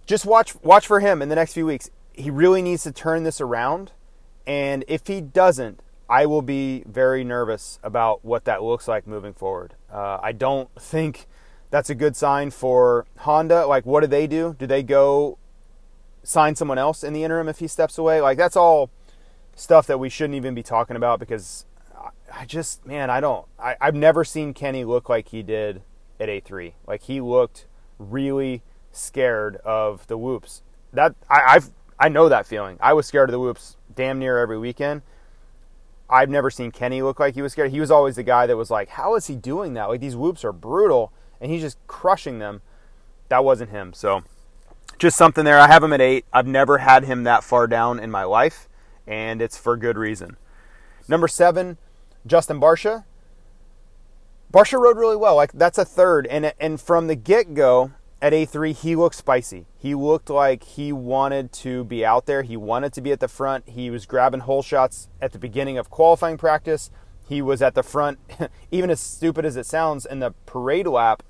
just 0.07 0.25
watch 0.25 0.55
watch 0.63 0.87
for 0.87 1.01
him 1.01 1.23
in 1.23 1.29
the 1.29 1.35
next 1.35 1.53
few 1.53 1.67
weeks. 1.67 1.91
He 2.13 2.31
really 2.31 2.63
needs 2.63 2.83
to 2.85 2.93
turn 2.93 3.23
this 3.23 3.41
around, 3.41 3.93
and 4.47 4.85
if 4.89 5.07
he 5.07 5.21
doesn't, 5.21 5.81
I 6.09 6.27
will 6.27 6.43
be 6.43 6.85
very 6.87 7.25
nervous 7.25 7.79
about 7.83 8.25
what 8.25 8.45
that 8.45 8.63
looks 8.63 8.89
like 8.89 9.07
moving 9.07 9.33
forward. 9.33 9.75
Uh, 9.91 10.19
I 10.23 10.33
don't 10.33 10.69
think 10.81 11.27
that's 11.73 11.89
a 11.89 11.95
good 11.95 12.15
sign 12.15 12.51
for 12.51 13.07
Honda. 13.21 13.67
Like, 13.67 13.87
what 13.87 14.03
do 14.03 14.07
they 14.07 14.27
do? 14.27 14.55
Do 14.59 14.67
they 14.67 14.83
go 14.83 15.39
sign 16.23 16.55
someone 16.55 16.77
else 16.77 17.03
in 17.03 17.15
the 17.15 17.25
interim 17.25 17.49
if 17.49 17.61
he 17.61 17.67
steps 17.67 17.97
away? 17.97 18.21
Like, 18.21 18.37
that's 18.37 18.57
all 18.57 18.91
stuff 19.57 19.87
that 19.87 19.99
we 19.99 20.11
shouldn't 20.11 20.35
even 20.35 20.55
be 20.55 20.63
talking 20.63 20.97
about 20.97 21.19
because 21.19 21.65
I 22.31 22.45
just, 22.45 22.85
man, 22.87 23.09
I 23.09 23.21
don't, 23.21 23.47
I, 23.59 23.77
I've 23.81 23.95
never 23.95 24.23
seen 24.23 24.53
Kenny 24.53 24.85
look 24.85 25.09
like 25.09 25.29
he 25.29 25.43
did 25.43 25.81
at 26.21 26.29
A3. 26.29 26.75
Like, 26.87 27.05
he 27.05 27.23
looked 27.23 27.65
really 27.99 28.63
scared 28.91 29.57
of 29.65 30.07
the 30.09 30.19
whoops. 30.19 30.61
That, 30.93 31.15
I, 31.31 31.55
I've, 31.55 31.71
I 31.99 32.11
know 32.11 32.29
that 32.29 32.47
feeling. 32.47 32.77
I 32.83 32.93
was 32.93 33.07
scared 33.07 33.31
of 33.31 33.33
the 33.33 33.41
whoops 33.41 33.79
damn 33.95 34.19
near 34.19 34.37
every 34.37 34.59
weekend. 34.59 35.01
I've 36.11 36.29
never 36.29 36.51
seen 36.51 36.71
Kenny 36.71 37.01
look 37.01 37.19
like 37.19 37.35
he 37.35 37.41
was 37.41 37.53
scared. 37.53 37.71
He 37.71 37.81
was 37.81 37.91
always 37.91 38.17
the 38.17 38.23
guy 38.23 38.47
that 38.47 38.59
was 38.59 38.71
like, 38.71 38.91
how 38.91 39.15
is 39.15 39.29
he 39.29 39.37
doing 39.37 39.73
that? 39.73 39.89
Like, 39.89 40.01
these 40.01 40.17
whoops 40.17 40.45
are 40.45 40.53
brutal 40.53 41.15
and 41.43 41.51
he's 41.51 41.61
just 41.61 41.77
crushing 41.87 42.39
them. 42.39 42.63
That 43.29 43.45
wasn't 43.45 43.71
him. 43.71 43.93
So 43.93 44.23
just 44.99 45.17
something 45.17 45.45
there. 45.45 45.59
I 45.59 45.67
have 45.67 45.83
him 45.83 45.93
at 45.93 46.01
eight. 46.01 46.25
I've 46.33 46.47
never 46.47 46.79
had 46.79 47.05
him 47.05 47.25
that 47.25 47.45
far 47.45 47.67
down 47.67 47.99
in 47.99 48.11
my 48.11 48.23
life, 48.23 48.69
and 49.07 49.43
it's 49.43 49.59
for 49.59 49.77
good 49.77 49.99
reason. 49.99 50.37
Number 51.09 51.29
seven, 51.29 51.77
Justin 52.27 52.61
Barcia. 52.61 53.05
Barcia 54.53 54.79
rode 54.79 54.97
really 54.97 55.17
well. 55.17 55.35
Like 55.35 55.53
that's 55.53 55.79
a 55.79 55.85
third, 55.85 56.27
and 56.29 56.55
and 56.61 56.81
from 56.81 57.09
the 57.09 57.17
get 57.17 57.55
go 57.55 57.91
at 58.21 58.33
A3, 58.33 58.77
he 58.77 58.95
looked 58.95 59.17
spicy. 59.17 59.67
He 59.77 59.97
looked 59.97 60.31
like 60.31 60.63
he 60.63 60.93
wanted 60.93 61.53
to 61.55 61.83
be 61.85 62.05
out 62.05 62.27
there. 62.27 62.43
He 62.43 62.57
wanted 62.57 62.93
to 62.93 63.01
be 63.01 63.11
at 63.11 63.19
the 63.19 63.27
front. 63.27 63.71
He 63.71 63.91
was 63.91 64.07
grabbing 64.07 64.41
hole 64.41 64.63
shots 64.63 65.09
at 65.21 65.33
the 65.33 65.41
beginning 65.41 65.77
of 65.79 65.91
qualifying 65.91 66.39
practice. 66.39 66.91
He 67.27 67.43
was 67.43 67.63
at 67.63 67.75
the 67.75 67.83
front, 67.83 68.21
even 68.71 68.91
as 68.91 69.01
stupid 69.01 69.45
as 69.45 69.57
it 69.57 69.67
sounds, 69.67 70.07
in 70.07 70.21
the 70.21 70.33
parade 70.47 70.87
lap 70.87 71.25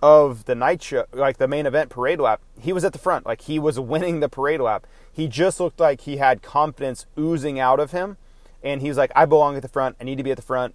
of 0.00 0.44
the 0.44 0.54
night 0.54 0.82
show, 0.82 1.04
like 1.12 1.38
the 1.38 1.48
main 1.48 1.66
event 1.66 1.90
parade 1.90 2.20
lap, 2.20 2.40
he 2.60 2.72
was 2.72 2.84
at 2.84 2.92
the 2.92 2.98
front. 2.98 3.26
Like 3.26 3.42
he 3.42 3.58
was 3.58 3.80
winning 3.80 4.20
the 4.20 4.28
parade 4.28 4.60
lap. 4.60 4.86
He 5.12 5.26
just 5.26 5.58
looked 5.58 5.80
like 5.80 6.02
he 6.02 6.18
had 6.18 6.42
confidence 6.42 7.06
oozing 7.18 7.58
out 7.58 7.80
of 7.80 7.90
him. 7.90 8.16
And 8.62 8.80
he 8.80 8.88
was 8.88 8.96
like, 8.96 9.12
I 9.14 9.24
belong 9.26 9.56
at 9.56 9.62
the 9.62 9.68
front. 9.68 9.96
I 10.00 10.04
need 10.04 10.18
to 10.18 10.22
be 10.22 10.30
at 10.30 10.36
the 10.36 10.42
front. 10.42 10.74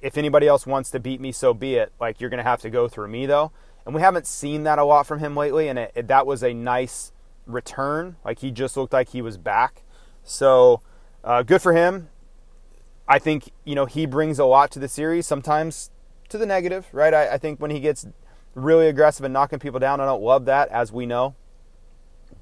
If 0.00 0.16
anybody 0.16 0.46
else 0.46 0.66
wants 0.66 0.90
to 0.90 1.00
beat 1.00 1.20
me, 1.20 1.32
so 1.32 1.52
be 1.52 1.74
it. 1.74 1.92
Like 2.00 2.20
you're 2.20 2.30
going 2.30 2.38
to 2.38 2.48
have 2.48 2.60
to 2.62 2.70
go 2.70 2.88
through 2.88 3.08
me 3.08 3.26
though. 3.26 3.52
And 3.84 3.94
we 3.94 4.00
haven't 4.00 4.26
seen 4.26 4.64
that 4.64 4.78
a 4.78 4.84
lot 4.84 5.06
from 5.06 5.18
him 5.18 5.36
lately. 5.36 5.68
And 5.68 5.78
it, 5.78 5.92
it, 5.94 6.08
that 6.08 6.26
was 6.26 6.42
a 6.42 6.54
nice 6.54 7.12
return. 7.46 8.16
Like 8.24 8.38
he 8.40 8.50
just 8.50 8.76
looked 8.76 8.92
like 8.92 9.10
he 9.10 9.22
was 9.22 9.36
back. 9.36 9.82
So 10.24 10.80
uh, 11.22 11.42
good 11.42 11.62
for 11.62 11.72
him. 11.72 12.08
I 13.08 13.18
think, 13.18 13.52
you 13.64 13.74
know, 13.74 13.86
he 13.86 14.06
brings 14.06 14.38
a 14.38 14.44
lot 14.44 14.70
to 14.72 14.78
the 14.78 14.88
series. 14.88 15.26
Sometimes 15.26 15.90
to 16.28 16.38
the 16.38 16.46
negative, 16.46 16.86
right? 16.92 17.14
I, 17.14 17.34
I 17.34 17.38
think 17.38 17.60
when 17.60 17.70
he 17.70 17.80
gets 17.80 18.06
really 18.56 18.88
aggressive 18.88 19.24
and 19.24 19.32
knocking 19.32 19.60
people 19.60 19.78
down, 19.78 20.00
I 20.00 20.06
don't 20.06 20.22
love 20.22 20.46
that, 20.46 20.68
as 20.70 20.90
we 20.90 21.06
know. 21.06 21.36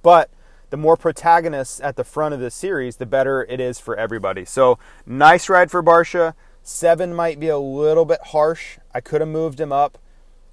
But 0.03 0.31
the 0.71 0.77
more 0.77 0.97
protagonists 0.97 1.81
at 1.81 1.97
the 1.97 2.05
front 2.05 2.35
of 2.35 2.41
the 2.41 2.51
series, 2.51 2.97
the 2.97 3.07
better 3.07 3.45
it 3.45 3.61
is 3.61 3.79
for 3.79 3.97
everybody. 3.97 4.45
So 4.45 4.79
nice 5.05 5.49
ride 5.49 5.71
for 5.71 5.83
Barcia. 5.83 6.35
Seven 6.63 7.15
might 7.15 7.39
be 7.39 7.49
a 7.49 7.59
little 7.59 8.05
bit 8.05 8.21
harsh. 8.29 8.79
I 8.95 9.01
could 9.01 9.21
have 9.21 9.29
moved 9.29 9.61
him 9.61 9.73
up, 9.73 9.99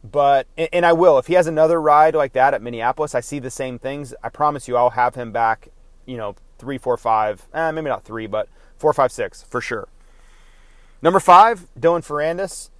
but 0.03 0.47
and 0.57 0.85
I 0.85 0.91
will 0.91 1.17
if 1.17 1.27
he 1.27 1.35
has 1.35 1.47
another 1.47 1.81
ride 1.81 2.15
like 2.15 2.33
that 2.33 2.53
at 2.53 2.61
Minneapolis. 2.61 3.15
I 3.15 3.21
see 3.21 3.39
the 3.39 3.49
same 3.49 3.79
things. 3.79 4.13
I 4.21 4.27
promise 4.27 4.67
you, 4.67 4.75
I'll 4.75 4.89
have 4.89 5.15
him 5.15 5.31
back. 5.31 5.69
You 6.05 6.17
know, 6.17 6.35
three, 6.57 6.77
four, 6.77 6.97
five. 6.97 7.47
Eh, 7.53 7.71
maybe 7.71 7.87
not 7.87 8.03
three, 8.03 8.27
but 8.27 8.49
four, 8.77 8.91
five, 8.91 9.11
six 9.11 9.41
for 9.43 9.61
sure. 9.61 9.87
Number 11.01 11.19
five, 11.19 11.67
Dylan 11.79 12.05
Ferrandis. 12.05 12.70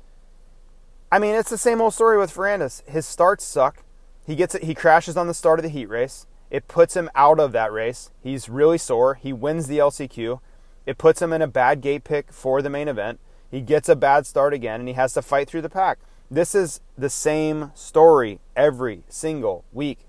I 1.12 1.20
mean, 1.20 1.36
it's 1.36 1.50
the 1.50 1.58
same 1.58 1.82
old 1.82 1.94
story 1.94 2.18
with 2.18 2.34
Ferrandis. 2.34 2.88
His 2.88 3.06
starts 3.06 3.44
suck. 3.44 3.84
He 4.26 4.36
gets 4.36 4.56
it. 4.56 4.64
He 4.64 4.74
crashes 4.74 5.18
on 5.18 5.28
the 5.28 5.34
start 5.34 5.60
of 5.60 5.64
the 5.64 5.70
heat 5.70 5.88
race. 5.88 6.26
It 6.50 6.70
puts 6.70 6.96
him 6.96 7.10
out 7.16 7.40
of 7.40 7.52
that 7.52 7.74
race. 7.74 8.12
He's 8.22 8.48
really 8.48 8.78
sore. 8.78 9.16
He 9.16 9.34
wins 9.34 9.68
the 9.68 9.78
LCQ. 9.78 10.40
It 10.86 10.98
puts 10.98 11.22
him 11.22 11.34
in 11.34 11.42
a 11.42 11.48
bad 11.48 11.82
gate 11.82 12.06
pick 12.06 12.32
for 12.32 12.62
the 12.62 12.70
main 12.70 12.88
event. 12.88 13.20
He 13.50 13.60
gets 13.60 13.90
a 13.90 13.96
bad 13.96 14.26
start 14.26 14.54
again, 14.54 14.80
and 14.80 14.88
he 14.88 14.94
has 14.94 15.14
to 15.14 15.22
fight 15.22 15.50
through 15.50 15.64
the 15.64 15.70
pack. 15.70 16.00
This 16.30 16.56
is 16.56 16.80
the 16.98 17.10
same 17.10 17.72
story 17.76 18.40
every 18.56 19.04
single 19.10 19.66
week, 19.74 20.08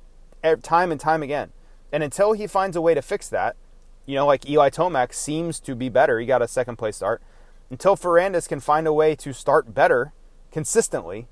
time 0.62 0.92
and 0.92 1.00
time 1.00 1.22
again. 1.22 1.50
And 1.92 2.04
until 2.04 2.32
he 2.32 2.46
finds 2.46 2.76
a 2.76 2.80
way 2.80 2.94
to 2.94 3.02
fix 3.02 3.28
that, 3.28 3.56
you 4.06 4.14
know, 4.14 4.26
like 4.26 4.48
Eli 4.48 4.70
Tomac 4.70 5.12
seems 5.12 5.58
to 5.60 5.74
be 5.74 5.88
better. 5.88 6.20
He 6.20 6.26
got 6.26 6.42
a 6.42 6.48
second 6.48 6.76
place 6.76 6.96
start. 6.96 7.22
Until 7.70 7.96
Ferrandis 7.96 8.48
can 8.48 8.60
find 8.60 8.86
a 8.86 8.92
way 8.92 9.16
to 9.16 9.32
start 9.32 9.74
better 9.74 10.12
consistently, 10.52 11.26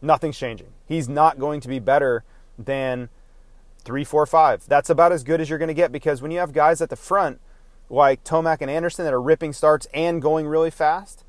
nothing's 0.00 0.38
changing. 0.38 0.68
He's 0.86 1.08
not 1.08 1.38
going 1.38 1.60
to 1.60 1.68
be 1.68 1.78
better 1.78 2.24
than 2.58 3.08
three, 3.84 4.04
four, 4.04 4.24
five. 4.26 4.66
That's 4.66 4.90
about 4.90 5.12
as 5.12 5.24
good 5.24 5.40
as 5.40 5.50
you're 5.50 5.58
going 5.58 5.68
to 5.68 5.74
get 5.74 5.92
because 5.92 6.22
when 6.22 6.30
you 6.30 6.38
have 6.38 6.52
guys 6.52 6.80
at 6.80 6.88
the 6.88 6.96
front 6.96 7.40
like 7.90 8.24
Tomac 8.24 8.58
and 8.60 8.70
Anderson 8.70 9.04
that 9.04 9.12
are 9.12 9.20
ripping 9.20 9.52
starts 9.52 9.86
and 9.92 10.22
going 10.22 10.46
really 10.46 10.70
fast, 10.70 11.24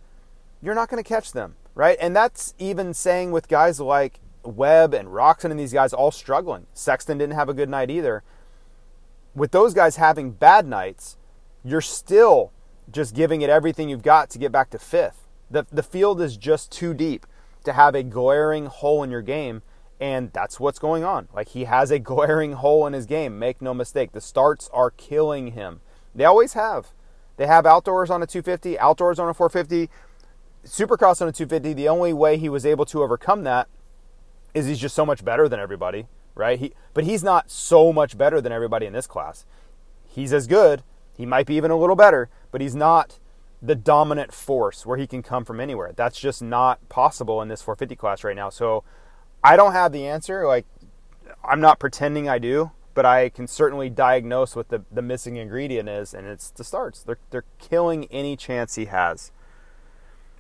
you're 0.62 0.76
not 0.76 0.90
going 0.90 1.04
to 1.04 1.08
catch 1.08 1.34
them, 1.34 1.56
right? 1.76 1.98
And 2.00 2.16
that's 2.16 2.54
even 2.58 2.94
saying 2.94 3.32
with 3.32 3.48
guys 3.48 3.80
like 3.80 4.20
Webb 4.44 4.94
and 4.94 5.10
Roczen 5.10 5.52
and 5.52 5.60
these 5.60 5.74
guys 5.74 5.94
all 5.94 6.12
struggling. 6.12 6.68
Sexton 6.74 7.18
didn't 7.18 7.36
have 7.36 7.50
a 7.50 7.54
good 7.54 7.70
night 7.70 7.90
either. 7.90 8.24
With 9.36 9.52
those 9.52 9.74
guys 9.74 9.96
having 9.96 10.32
bad 10.32 10.68
nights, 10.68 11.18
you're 11.64 11.82
still 11.82 12.52
just 12.92 13.16
giving 13.16 13.42
it 13.42 13.50
everything 13.50 13.90
you've 13.90 14.04
got 14.04 14.30
to 14.30 14.38
get 14.38 14.52
back 14.52 14.70
to 14.72 14.80
fifth. 14.80 15.23
The, 15.50 15.66
the 15.72 15.84
field 15.84 16.22
is 16.22 16.38
just 16.38 16.72
too 16.72 16.94
deep 16.94 17.26
to 17.64 17.74
have 17.74 17.96
a 17.96 18.04
glaring 18.04 18.66
hole 18.66 19.04
in 19.04 19.12
your 19.12 19.22
game, 19.22 19.62
and 20.00 20.32
that's 20.34 20.60
what's 20.60 20.80
going 20.80 21.04
on. 21.04 21.28
Like 21.34 21.50
he 21.50 21.66
has 21.66 21.92
a 21.92 22.00
glaring 22.12 22.54
hole 22.54 22.86
in 22.88 22.94
his 22.94 23.06
game, 23.06 23.40
make 23.40 23.62
no 23.62 23.74
mistake. 23.74 24.12
The 24.12 24.22
starts 24.22 24.70
are 24.74 24.92
killing 24.92 25.52
him. 25.52 25.82
They 26.16 26.26
always 26.26 26.54
have. 26.54 26.92
They 27.38 27.48
have 27.48 27.66
outdoors 27.66 28.10
on 28.10 28.22
a 28.22 28.28
250, 28.28 28.78
outdoors 28.78 29.18
on 29.18 29.28
a 29.28 29.34
450, 29.34 29.90
supercross 30.66 31.22
on 31.22 31.28
a 31.28 31.32
250. 31.32 31.74
The 31.74 31.90
only 31.90 32.14
way 32.14 32.38
he 32.38 32.50
was 32.50 32.66
able 32.66 32.86
to 32.86 33.02
overcome 33.02 33.44
that 33.44 33.68
is 34.54 34.68
he's 34.68 34.80
just 34.80 34.96
so 34.96 35.06
much 35.06 35.26
better 35.26 35.50
than 35.50 35.60
everybody, 35.60 36.08
right? 36.36 36.60
He, 36.60 36.74
but 36.94 37.06
he's 37.06 37.24
not 37.24 37.50
so 37.50 37.92
much 37.92 38.18
better 38.18 38.40
than 38.40 38.52
everybody 38.52 38.86
in 38.86 38.94
this 38.94 39.08
class. 39.08 39.46
He's 40.06 40.32
as 40.32 40.46
good. 40.46 40.84
He 41.18 41.26
might 41.26 41.48
be 41.48 41.56
even 41.56 41.72
a 41.72 41.78
little 41.78 41.96
better, 41.96 42.30
but 42.52 42.62
he's 42.62 42.76
not 42.76 43.18
the 43.64 43.76
dominant 43.76 44.34
force 44.34 44.86
where 44.86 44.98
he 44.98 45.08
can 45.08 45.24
come 45.24 45.46
from 45.46 45.62
anywhere. 45.62 45.94
That's 45.96 46.20
just 46.20 46.42
not 46.42 46.90
possible 46.90 47.42
in 47.42 47.48
this 47.48 47.62
450 47.62 47.96
class 47.96 48.24
right 48.24 48.36
now. 48.36 48.50
So 48.50 48.84
I 49.42 49.56
don't 49.56 49.72
have 49.72 49.94
the 49.94 50.06
answer. 50.06 50.46
Like, 50.46 50.66
I'm 51.46 51.62
not 51.62 51.80
pretending 51.80 52.28
I 52.28 52.40
do, 52.40 52.72
but 52.94 53.06
I 53.06 53.30
can 53.30 53.48
certainly 53.48 53.90
diagnose 53.90 54.54
what 54.54 54.68
the, 54.68 54.84
the 54.92 55.02
missing 55.02 55.38
ingredient 55.38 55.88
is, 55.88 56.14
and 56.14 56.28
it's 56.28 56.50
the 56.50 56.66
starts. 56.66 57.04
They're, 57.04 57.18
they're 57.32 57.46
killing 57.58 58.06
any 58.12 58.36
chance 58.36 58.76
he 58.76 58.86
has. 58.86 59.32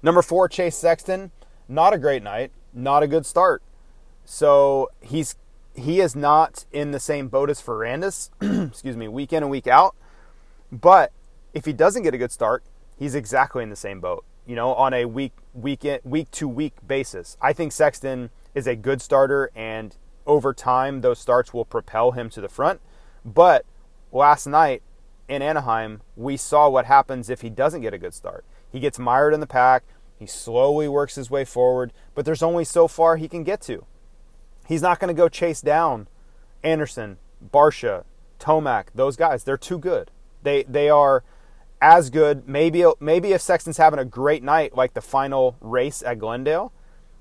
Number 0.02 0.22
four, 0.22 0.50
Chase 0.50 0.76
Sexton. 0.76 1.32
Not 1.70 1.94
a 1.94 1.98
great 1.98 2.24
night, 2.24 2.52
not 2.74 3.04
a 3.04 3.08
good 3.08 3.26
start. 3.26 3.64
So 4.26 4.90
he's 5.00 5.38
he 5.76 6.02
is 6.02 6.16
not 6.16 6.66
in 6.72 6.92
the 6.92 7.00
same 7.00 7.30
boat 7.30 7.50
as 7.50 7.62
Ferrandis, 7.62 8.30
excuse 8.70 8.96
me, 8.96 9.08
week 9.08 9.34
in 9.34 9.42
and 9.44 9.50
week 9.50 9.66
out. 9.66 9.96
But 10.72 11.12
if 11.54 11.66
he 11.66 11.74
doesn't 11.74 12.04
get 12.04 12.14
a 12.14 12.18
good 12.18 12.32
start, 12.32 12.64
he's 12.98 13.16
exactly 13.16 13.64
in 13.64 13.70
the 13.70 13.76
same 13.76 14.00
boat. 14.00 14.26
You 14.46 14.56
know, 14.56 14.74
on 14.74 14.94
a 14.94 15.06
week 15.06 15.34
week 15.54 15.86
week 16.04 16.32
to 16.32 16.48
week 16.48 16.74
basis. 16.86 17.38
I 17.42 17.54
think 17.54 17.72
Sexton 17.72 18.30
is 18.54 18.68
a 18.68 18.76
good 18.76 19.02
starter, 19.02 19.50
and 19.56 19.96
over 20.26 20.54
time 20.54 21.02
those 21.02 21.20
starts 21.20 21.54
will 21.54 21.66
propel 21.66 22.12
him 22.12 22.30
to 22.32 22.42
the 22.42 22.50
front. 22.50 22.82
But 23.24 23.66
last 24.12 24.46
night 24.46 24.84
in 25.28 25.42
Anaheim, 25.42 26.02
we 26.16 26.38
saw 26.38 26.70
what 26.70 26.86
happens 26.86 27.30
if 27.30 27.42
he 27.42 27.50
doesn't 27.50 27.82
get 27.82 27.94
a 27.94 27.98
good 27.98 28.14
start. 28.14 28.44
He 28.70 28.80
gets 28.80 29.00
mired 29.00 29.34
in 29.34 29.40
the 29.40 29.48
pack. 29.48 29.84
He 30.20 30.26
slowly 30.26 30.88
works 30.88 31.16
his 31.16 31.30
way 31.30 31.46
forward, 31.46 31.94
but 32.16 32.26
there's 32.26 32.44
only 32.44 32.66
so 32.66 32.88
far 32.88 33.18
he 33.18 33.28
can 33.28 33.44
get 33.44 33.62
to. 33.62 33.86
He's 34.68 34.82
not 34.82 35.00
going 35.00 35.14
to 35.14 35.20
go 35.20 35.30
chase 35.30 35.62
down 35.62 36.08
Anderson, 36.64 37.18
Barcia, 37.52 38.06
Tomac, 38.40 38.88
those 38.96 39.16
guys. 39.16 39.44
They're 39.44 39.58
too 39.58 39.78
good. 39.78 40.12
They 40.42 40.64
they 40.64 40.90
are 40.90 41.24
as 41.84 42.10
good. 42.10 42.48
Maybe 42.48 42.86
maybe 43.02 43.34
if 43.34 43.42
Sexton's 43.42 43.78
having 43.78 44.00
a 44.00 44.06
great 44.06 44.42
night, 44.42 44.76
like 44.76 44.94
the 44.94 45.02
final 45.02 45.58
race 45.60 46.02
at 46.02 46.18
Glendale, 46.18 46.72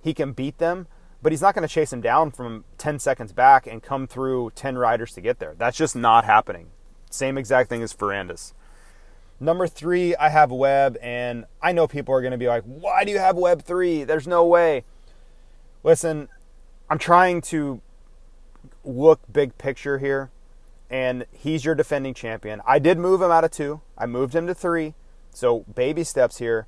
he 0.01 0.14
can 0.14 0.33
beat 0.33 0.59
them. 0.59 0.87
But 1.20 1.33
he's 1.33 1.42
not 1.42 1.55
going 1.55 1.66
to 1.66 1.72
chase 1.72 1.92
him 1.92 2.01
down 2.01 2.31
from 2.31 2.64
10 2.79 2.98
seconds 2.98 3.33
back 3.33 3.66
and 3.66 3.83
come 3.83 4.07
through 4.07 4.53
10 4.55 4.79
riders 4.79 5.12
to 5.14 5.20
get 5.20 5.38
there. 5.38 5.55
That's 5.57 5.77
just 5.77 5.94
not 5.94 6.25
happening. 6.25 6.68
Same 7.11 7.38
exact 7.38 7.68
thing 7.68 7.83
as 7.83 7.92
Ferrandis. 7.92 8.55
Number 9.38 9.66
three, 9.66 10.16
I 10.16 10.29
have 10.31 10.51
Webb, 10.51 10.96
and 11.03 11.46
I 11.61 11.72
know 11.72 11.87
people 11.87 12.14
are 12.14 12.20
going 12.20 12.33
to 12.33 12.38
be 12.38 12.48
like, 12.48 12.62
why 12.64 13.05
do 13.05 13.12
you 13.12 13.18
have 13.18 13.37
Webb 13.37 13.62
three? 13.62 14.05
There's 14.05 14.27
no 14.27 14.44
way. 14.44 14.85
Listen, 15.85 16.29
I'm 16.88 16.98
trying 16.98 17.40
to 17.42 17.81
look 18.85 19.20
big 19.33 19.59
picture 19.59 19.98
here 19.98 20.31
and 20.93 21.25
he's 21.33 21.65
your 21.65 21.75
defending 21.75 22.13
champion. 22.13 22.61
I 22.67 22.79
did 22.79 22.99
move 22.99 23.23
him 23.23 23.31
out 23.31 23.45
of 23.45 23.51
two, 23.51 23.81
I 23.97 24.05
moved 24.05 24.37
him 24.37 24.47
to 24.47 24.55
three. 24.55 24.95
So, 25.35 25.61
baby 25.61 26.05
steps 26.05 26.39
here. 26.39 26.67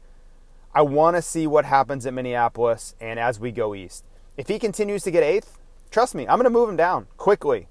I 0.74 0.80
want 0.80 1.16
to 1.16 1.22
see 1.22 1.46
what 1.46 1.66
happens 1.66 2.06
at 2.06 2.14
Minneapolis 2.14 2.94
and 2.98 3.20
as 3.20 3.38
we 3.38 3.52
go 3.52 3.74
east. 3.74 4.04
If 4.38 4.48
he 4.48 4.58
continues 4.58 5.02
to 5.02 5.10
get 5.10 5.22
eighth, 5.22 5.58
trust 5.90 6.14
me, 6.14 6.26
I'm 6.26 6.38
going 6.38 6.44
to 6.44 6.50
move 6.50 6.70
him 6.70 6.76
down 6.76 7.06
quickly. 7.18 7.68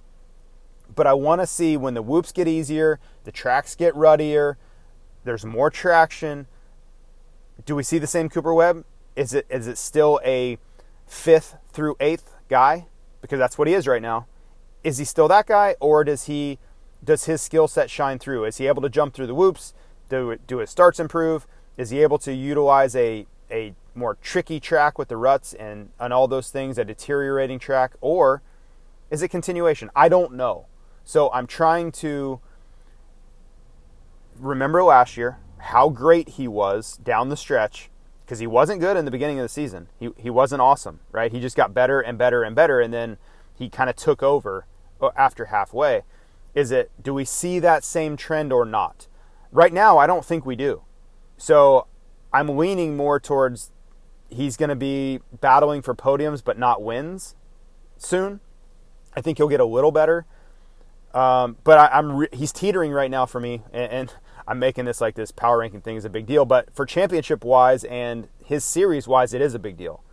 But 0.96 1.08
I 1.08 1.14
want 1.14 1.42
to 1.42 1.48
see 1.48 1.76
when 1.76 1.96
the 1.96 2.04
whoops 2.04 2.32
get 2.32 2.48
easier, 2.48 3.00
the 3.24 3.32
tracks 3.32 3.76
get 3.76 3.96
ruddier, 3.96 4.60
there's 5.24 5.44
more 5.44 5.72
traction. 5.72 6.46
Do 7.66 7.76
we 7.76 7.82
see 7.82 7.98
the 7.98 8.08
same 8.08 8.30
Cooper 8.30 8.54
Webb? 8.54 8.86
Is 9.16 9.34
it 9.34 9.48
is 9.50 9.68
it 9.68 9.78
still 9.78 10.20
a 10.24 10.60
fifth 11.08 11.56
through 11.72 11.96
eighth 12.00 12.36
guy? 12.50 12.86
Because 13.22 13.40
that's 13.40 13.58
what 13.58 13.68
he 13.68 13.74
is 13.74 13.88
right 13.88 14.02
now 14.02 14.28
is 14.84 14.98
he 14.98 15.06
still 15.06 15.28
that 15.30 15.48
guy, 15.48 15.76
or 15.80 16.04
does 16.04 16.26
he 16.26 16.60
does 17.04 17.26
his 17.26 17.42
skill 17.42 17.68
set 17.68 17.90
shine 17.90 18.20
through? 18.20 18.46
Is 18.46 18.58
he 18.58 18.68
able 18.68 18.82
to 18.82 18.90
jump 18.90 19.14
through 19.14 19.28
the 19.28 19.36
whoops? 19.36 19.74
Do 20.10 20.38
do 20.48 20.58
his 20.58 20.70
starts 20.70 21.00
improve? 21.00 21.48
Is 21.78 21.90
he 21.90 22.02
able 22.02 22.18
to 22.20 22.34
utilize 22.34 22.96
a 22.96 23.26
a 23.52 23.74
more 23.96 24.16
tricky 24.22 24.60
track 24.60 24.98
with 24.98 25.08
the 25.08 25.18
ruts 25.18 25.54
and 25.54 25.90
and 26.00 26.14
all 26.14 26.28
those 26.28 26.50
things, 26.50 26.78
a 26.78 26.86
deteriorating 26.86 27.60
track, 27.60 27.94
or 28.02 28.42
is 29.10 29.22
it 29.22 29.30
continuation? 29.30 29.90
I 29.96 30.10
don't 30.10 30.34
know. 30.34 30.66
So 31.06 31.32
I'm 31.32 31.48
trying 31.48 31.92
to 31.94 32.40
remember 34.40 34.84
last 34.84 35.18
year 35.18 35.38
how 35.58 35.90
great 35.90 36.30
he 36.30 36.48
was 36.48 36.98
down 36.98 37.30
the 37.30 37.38
stretch 37.38 37.90
because 38.26 38.40
he 38.40 38.48
wasn't 38.48 38.80
good 38.80 38.98
in 38.98 39.06
the 39.06 39.12
beginning 39.12 39.40
of 39.40 39.44
the 39.44 39.50
season. 39.50 39.88
He 40.00 40.10
he 40.18 40.30
wasn't 40.30 40.62
awesome, 40.62 41.02
right? 41.12 41.32
He 41.32 41.40
just 41.40 41.56
got 41.56 41.74
better 41.74 42.02
and 42.02 42.18
better 42.18 42.44
and 42.44 42.56
better, 42.56 42.80
and 42.80 42.94
then 42.94 43.18
he 43.56 43.70
kind 43.70 43.90
of 43.90 43.96
took 43.96 44.24
over 44.24 44.66
after 45.16 45.46
halfway. 45.46 46.04
Is 46.56 46.72
it, 46.72 46.92
do 47.02 47.14
we 47.14 47.26
see 47.26 47.60
that 47.60 47.84
same 47.84 48.16
trend 48.16 48.54
or 48.54 48.66
not? 48.66 49.08
Right 49.52 49.74
now, 49.74 49.98
I 49.98 50.08
don't 50.08 50.26
think 50.26 50.46
we 50.46 50.56
do. 50.56 50.84
So 51.38 51.88
I'm 52.32 52.58
leaning 52.58 52.96
more 52.96 53.20
towards 53.20 53.72
he's 54.30 54.58
going 54.58 54.70
to 54.70 54.76
be 54.76 55.20
battling 55.42 55.82
for 55.82 55.94
podiums 55.94 56.44
but 56.44 56.58
not 56.58 56.82
wins 56.82 57.36
soon. 57.98 58.40
I 59.16 59.22
think 59.22 59.38
he'll 59.38 59.50
get 59.50 59.60
a 59.60 59.66
little 59.66 59.92
better. 59.92 60.26
Um, 61.14 61.58
but 61.64 61.78
I, 61.78 62.00
am 62.00 62.16
re- 62.16 62.28
he's 62.34 62.52
teetering 62.52 62.92
right 62.92 63.12
now 63.12 63.28
for 63.28 63.40
me, 63.40 63.62
and, 63.72 63.92
and, 63.92 64.14
I'm 64.46 64.60
making 64.60 64.84
this 64.84 65.00
like 65.00 65.16
this 65.16 65.32
power 65.32 65.60
ranking 65.60 65.80
thing 65.80 65.96
is 65.96 66.04
a 66.04 66.10
big 66.10 66.26
deal. 66.26 66.44
But 66.44 66.76
for 66.76 66.86
championship 66.86 67.46
wise 67.46 67.86
and 67.86 68.28
his 68.44 68.66
series 68.66 69.08
wise, 69.08 69.34
it 69.34 69.42
is 69.42 69.54
a 69.54 69.60
big 69.60 69.78
deal. 69.78 70.04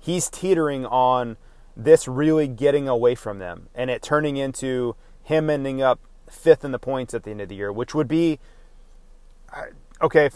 He's 0.00 0.30
teetering 0.30 0.86
on 0.86 1.36
this 1.76 2.08
really 2.08 2.48
getting 2.48 2.88
away 2.88 3.14
from 3.14 3.38
them 3.38 3.68
and 3.74 3.90
it 3.90 4.02
turning 4.02 4.36
into 4.36 4.96
him 5.22 5.50
ending 5.50 5.82
up 5.82 6.00
fifth 6.30 6.64
in 6.64 6.72
the 6.72 6.78
points 6.78 7.12
at 7.14 7.24
the 7.24 7.30
end 7.30 7.40
of 7.40 7.48
the 7.48 7.54
year, 7.54 7.72
which 7.72 7.94
would 7.94 8.08
be, 8.08 8.38
okay, 10.00 10.30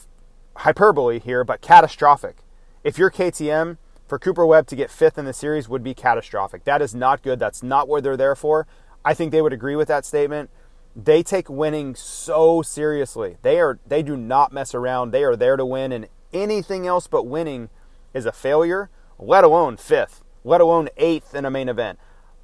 hyperbole 0.57 1.18
here, 1.18 1.44
but 1.44 1.61
catastrophic. 1.61 2.38
if 2.83 2.98
you're 2.98 3.11
KTM, 3.11 3.76
for 4.11 4.18
Cooper 4.18 4.44
Webb 4.44 4.66
to 4.66 4.74
get 4.74 4.90
fifth 4.90 5.18
in 5.18 5.24
the 5.24 5.33
series 5.33 5.68
would 5.68 5.85
be 5.85 5.94
catastrophic. 5.94 6.64
That 6.64 6.83
is 6.83 6.96
not 6.96 7.22
good. 7.22 7.38
That's 7.38 7.62
not 7.62 7.87
what 7.87 8.03
they're 8.03 8.16
there 8.16 8.35
for. 8.35 8.66
I 9.05 9.14
think 9.14 9.31
they 9.31 9.40
would 9.40 9.53
agree 9.53 9.76
with 9.76 9.87
that 9.87 10.05
statement. 10.05 10.50
They 10.96 11.22
take 11.22 11.48
winning 11.48 11.94
so 11.94 12.61
seriously. 12.61 13.37
They 13.42 13.61
are 13.61 13.79
they 13.87 14.03
do 14.03 14.16
not 14.16 14.53
mess 14.53 14.74
around. 14.74 15.12
They 15.12 15.22
are 15.22 15.37
there 15.37 15.57
to 15.57 15.64
win 15.64 15.92
and 15.92 16.09
anything 16.33 16.88
else 16.88 17.07
but 17.07 17.24
winning 17.24 17.70
is 18.12 18.26
a 18.26 18.33
failure, 18.33 18.90
let 19.16 19.44
alone 19.44 19.76
fifth, 19.76 20.24
let 20.44 20.61
alone 20.61 20.88
eighth 20.96 21.35
in 21.35 21.44
a 21.44 21.50
main 21.50 21.68
event. 21.68 21.98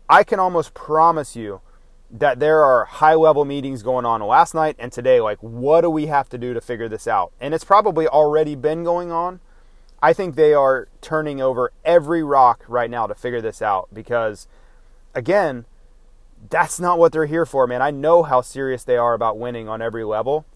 I 0.08 0.24
can 0.24 0.38
almost 0.38 0.74
promise 0.74 1.34
you 1.34 1.60
that 2.10 2.38
there 2.38 2.62
are 2.62 2.84
high 2.84 3.14
level 3.14 3.44
meetings 3.44 3.82
going 3.82 4.06
on 4.06 4.20
last 4.20 4.54
night 4.54 4.76
and 4.78 4.92
today. 4.92 5.20
Like, 5.20 5.38
what 5.40 5.80
do 5.80 5.90
we 5.90 6.06
have 6.06 6.28
to 6.30 6.38
do 6.38 6.54
to 6.54 6.60
figure 6.60 6.88
this 6.88 7.06
out? 7.08 7.32
And 7.40 7.52
it's 7.54 7.64
probably 7.64 8.06
already 8.06 8.54
been 8.54 8.84
going 8.84 9.10
on. 9.10 9.40
I 10.02 10.12
think 10.12 10.34
they 10.34 10.54
are 10.54 10.88
turning 11.00 11.40
over 11.40 11.72
every 11.84 12.22
rock 12.22 12.64
right 12.68 12.90
now 12.90 13.06
to 13.06 13.14
figure 13.14 13.40
this 13.40 13.60
out 13.60 13.88
because, 13.92 14.46
again, 15.14 15.64
that's 16.50 16.78
not 16.78 16.98
what 16.98 17.12
they're 17.12 17.26
here 17.26 17.46
for, 17.46 17.66
man. 17.66 17.82
I 17.82 17.90
know 17.90 18.22
how 18.22 18.40
serious 18.40 18.84
they 18.84 18.96
are 18.96 19.14
about 19.14 19.38
winning 19.38 19.68
on 19.68 19.82
every 19.82 20.04
level. 20.04 20.46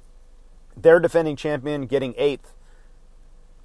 They're 0.76 1.00
defending 1.00 1.36
champion, 1.36 1.86
getting 1.86 2.14
eighth 2.16 2.54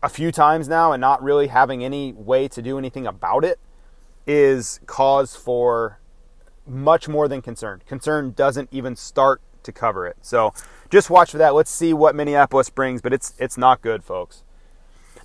a 0.05 0.09
few 0.09 0.31
times 0.31 0.67
now 0.67 0.91
and 0.91 1.01
not 1.01 1.21
really 1.23 1.47
having 1.47 1.83
any 1.83 2.13
way 2.13 2.47
to 2.47 2.61
do 2.61 2.77
anything 2.77 3.07
about 3.07 3.43
it 3.43 3.59
is 4.27 4.79
cause 4.85 5.35
for 5.35 5.99
much 6.67 7.07
more 7.07 7.27
than 7.27 7.41
concern. 7.41 7.81
Concern 7.87 8.31
doesn't 8.31 8.69
even 8.71 8.95
start 8.95 9.41
to 9.63 9.71
cover 9.71 10.05
it. 10.05 10.15
So 10.21 10.53
just 10.91 11.09
watch 11.09 11.31
for 11.31 11.39
that. 11.39 11.55
Let's 11.55 11.71
see 11.71 11.91
what 11.91 12.13
Minneapolis 12.13 12.69
brings, 12.69 13.01
but 13.01 13.13
it's 13.13 13.33
it's 13.39 13.57
not 13.57 13.81
good, 13.81 14.03
folks. 14.03 14.43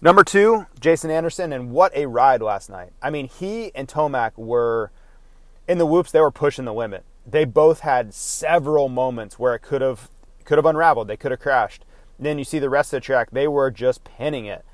Number 0.01 0.25
two, 0.25 0.65
Jason 0.81 1.11
Anderson, 1.11 1.53
and 1.53 1.73
what 1.73 1.95
a 1.95 2.07
ride 2.07 2.41
last 2.41 2.71
night. 2.71 2.93
I 3.03 3.11
mean, 3.11 3.29
he 3.29 3.71
and 3.75 3.87
Tomac 3.87 4.33
were 4.39 4.93
in 5.69 5.77
the 5.77 5.85
whoops. 5.85 6.11
They 6.11 6.21
were 6.21 6.31
pushing 6.31 6.65
the 6.65 6.73
limit. 6.73 7.05
They 7.27 7.45
both 7.45 7.81
had 7.81 8.15
several 8.15 8.89
moments 8.89 9.39
where 9.39 9.55
it 9.55 9.61
could 9.61 9.83
have 9.83 10.09
could 10.47 10.57
have 10.57 10.65
unraveled. 10.65 11.07
They 11.07 11.19
could 11.19 11.33
have 11.33 11.41
crashed. 11.41 11.85
And 12.17 12.25
then 12.25 12.39
you 12.39 12.45
see 12.45 12.59
the 12.59 12.71
rest 12.71 12.95
of 12.95 13.03
the 13.03 13.05
track; 13.05 13.29
they 13.31 13.47
were 13.47 13.71
just 13.71 14.05
pinning 14.05 14.47
it. 14.47 14.65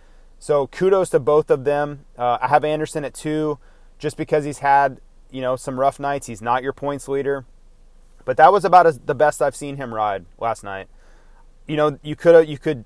So 0.46 0.68
kudos 0.68 1.10
to 1.10 1.18
both 1.18 1.50
of 1.50 1.64
them. 1.64 2.04
Uh, 2.16 2.38
I 2.40 2.46
have 2.46 2.64
Anderson 2.64 3.04
at 3.04 3.14
two, 3.14 3.58
just 3.98 4.16
because 4.16 4.44
he's 4.44 4.60
had 4.60 5.00
you 5.28 5.40
know 5.40 5.56
some 5.56 5.80
rough 5.80 5.98
nights. 5.98 6.28
He's 6.28 6.40
not 6.40 6.62
your 6.62 6.72
points 6.72 7.08
leader, 7.08 7.44
but 8.24 8.36
that 8.36 8.52
was 8.52 8.64
about 8.64 8.86
as, 8.86 9.00
the 9.00 9.14
best 9.16 9.42
I've 9.42 9.56
seen 9.56 9.76
him 9.76 9.92
ride 9.92 10.24
last 10.38 10.62
night. 10.62 10.86
You 11.66 11.76
know, 11.76 11.98
you 12.00 12.14
could 12.14 12.48
you 12.48 12.58
could 12.58 12.84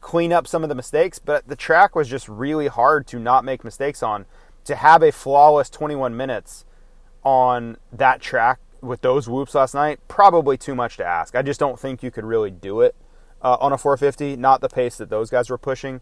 clean 0.00 0.32
up 0.32 0.46
some 0.46 0.62
of 0.62 0.70
the 0.70 0.74
mistakes, 0.74 1.18
but 1.18 1.46
the 1.46 1.54
track 1.54 1.94
was 1.94 2.08
just 2.08 2.30
really 2.30 2.68
hard 2.68 3.06
to 3.08 3.18
not 3.18 3.44
make 3.44 3.62
mistakes 3.62 4.02
on. 4.02 4.24
To 4.64 4.74
have 4.74 5.02
a 5.02 5.12
flawless 5.12 5.68
21 5.68 6.16
minutes 6.16 6.64
on 7.24 7.76
that 7.92 8.22
track 8.22 8.58
with 8.80 9.02
those 9.02 9.28
whoops 9.28 9.54
last 9.54 9.74
night, 9.74 10.00
probably 10.08 10.56
too 10.56 10.74
much 10.74 10.96
to 10.96 11.04
ask. 11.04 11.36
I 11.36 11.42
just 11.42 11.60
don't 11.60 11.78
think 11.78 12.02
you 12.02 12.10
could 12.10 12.24
really 12.24 12.50
do 12.50 12.80
it 12.80 12.96
uh, 13.42 13.58
on 13.60 13.70
a 13.70 13.76
450, 13.76 14.36
not 14.36 14.62
the 14.62 14.70
pace 14.70 14.96
that 14.96 15.10
those 15.10 15.28
guys 15.28 15.50
were 15.50 15.58
pushing. 15.58 16.00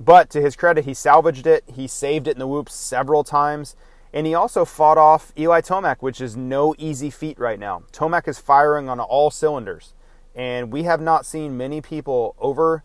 But 0.00 0.30
to 0.30 0.40
his 0.40 0.56
credit, 0.56 0.84
he 0.84 0.94
salvaged 0.94 1.46
it. 1.46 1.64
He 1.66 1.86
saved 1.86 2.28
it 2.28 2.32
in 2.32 2.38
the 2.38 2.46
whoops 2.46 2.74
several 2.74 3.24
times. 3.24 3.76
And 4.12 4.26
he 4.26 4.34
also 4.34 4.64
fought 4.64 4.96
off 4.96 5.32
Eli 5.38 5.60
Tomac, 5.60 5.96
which 6.00 6.20
is 6.20 6.36
no 6.36 6.74
easy 6.78 7.10
feat 7.10 7.38
right 7.38 7.58
now. 7.58 7.82
Tomac 7.92 8.26
is 8.26 8.38
firing 8.38 8.88
on 8.88 9.00
all 9.00 9.30
cylinders. 9.30 9.94
And 10.34 10.72
we 10.72 10.84
have 10.84 11.00
not 11.00 11.26
seen 11.26 11.56
many 11.56 11.80
people 11.80 12.34
over 12.38 12.84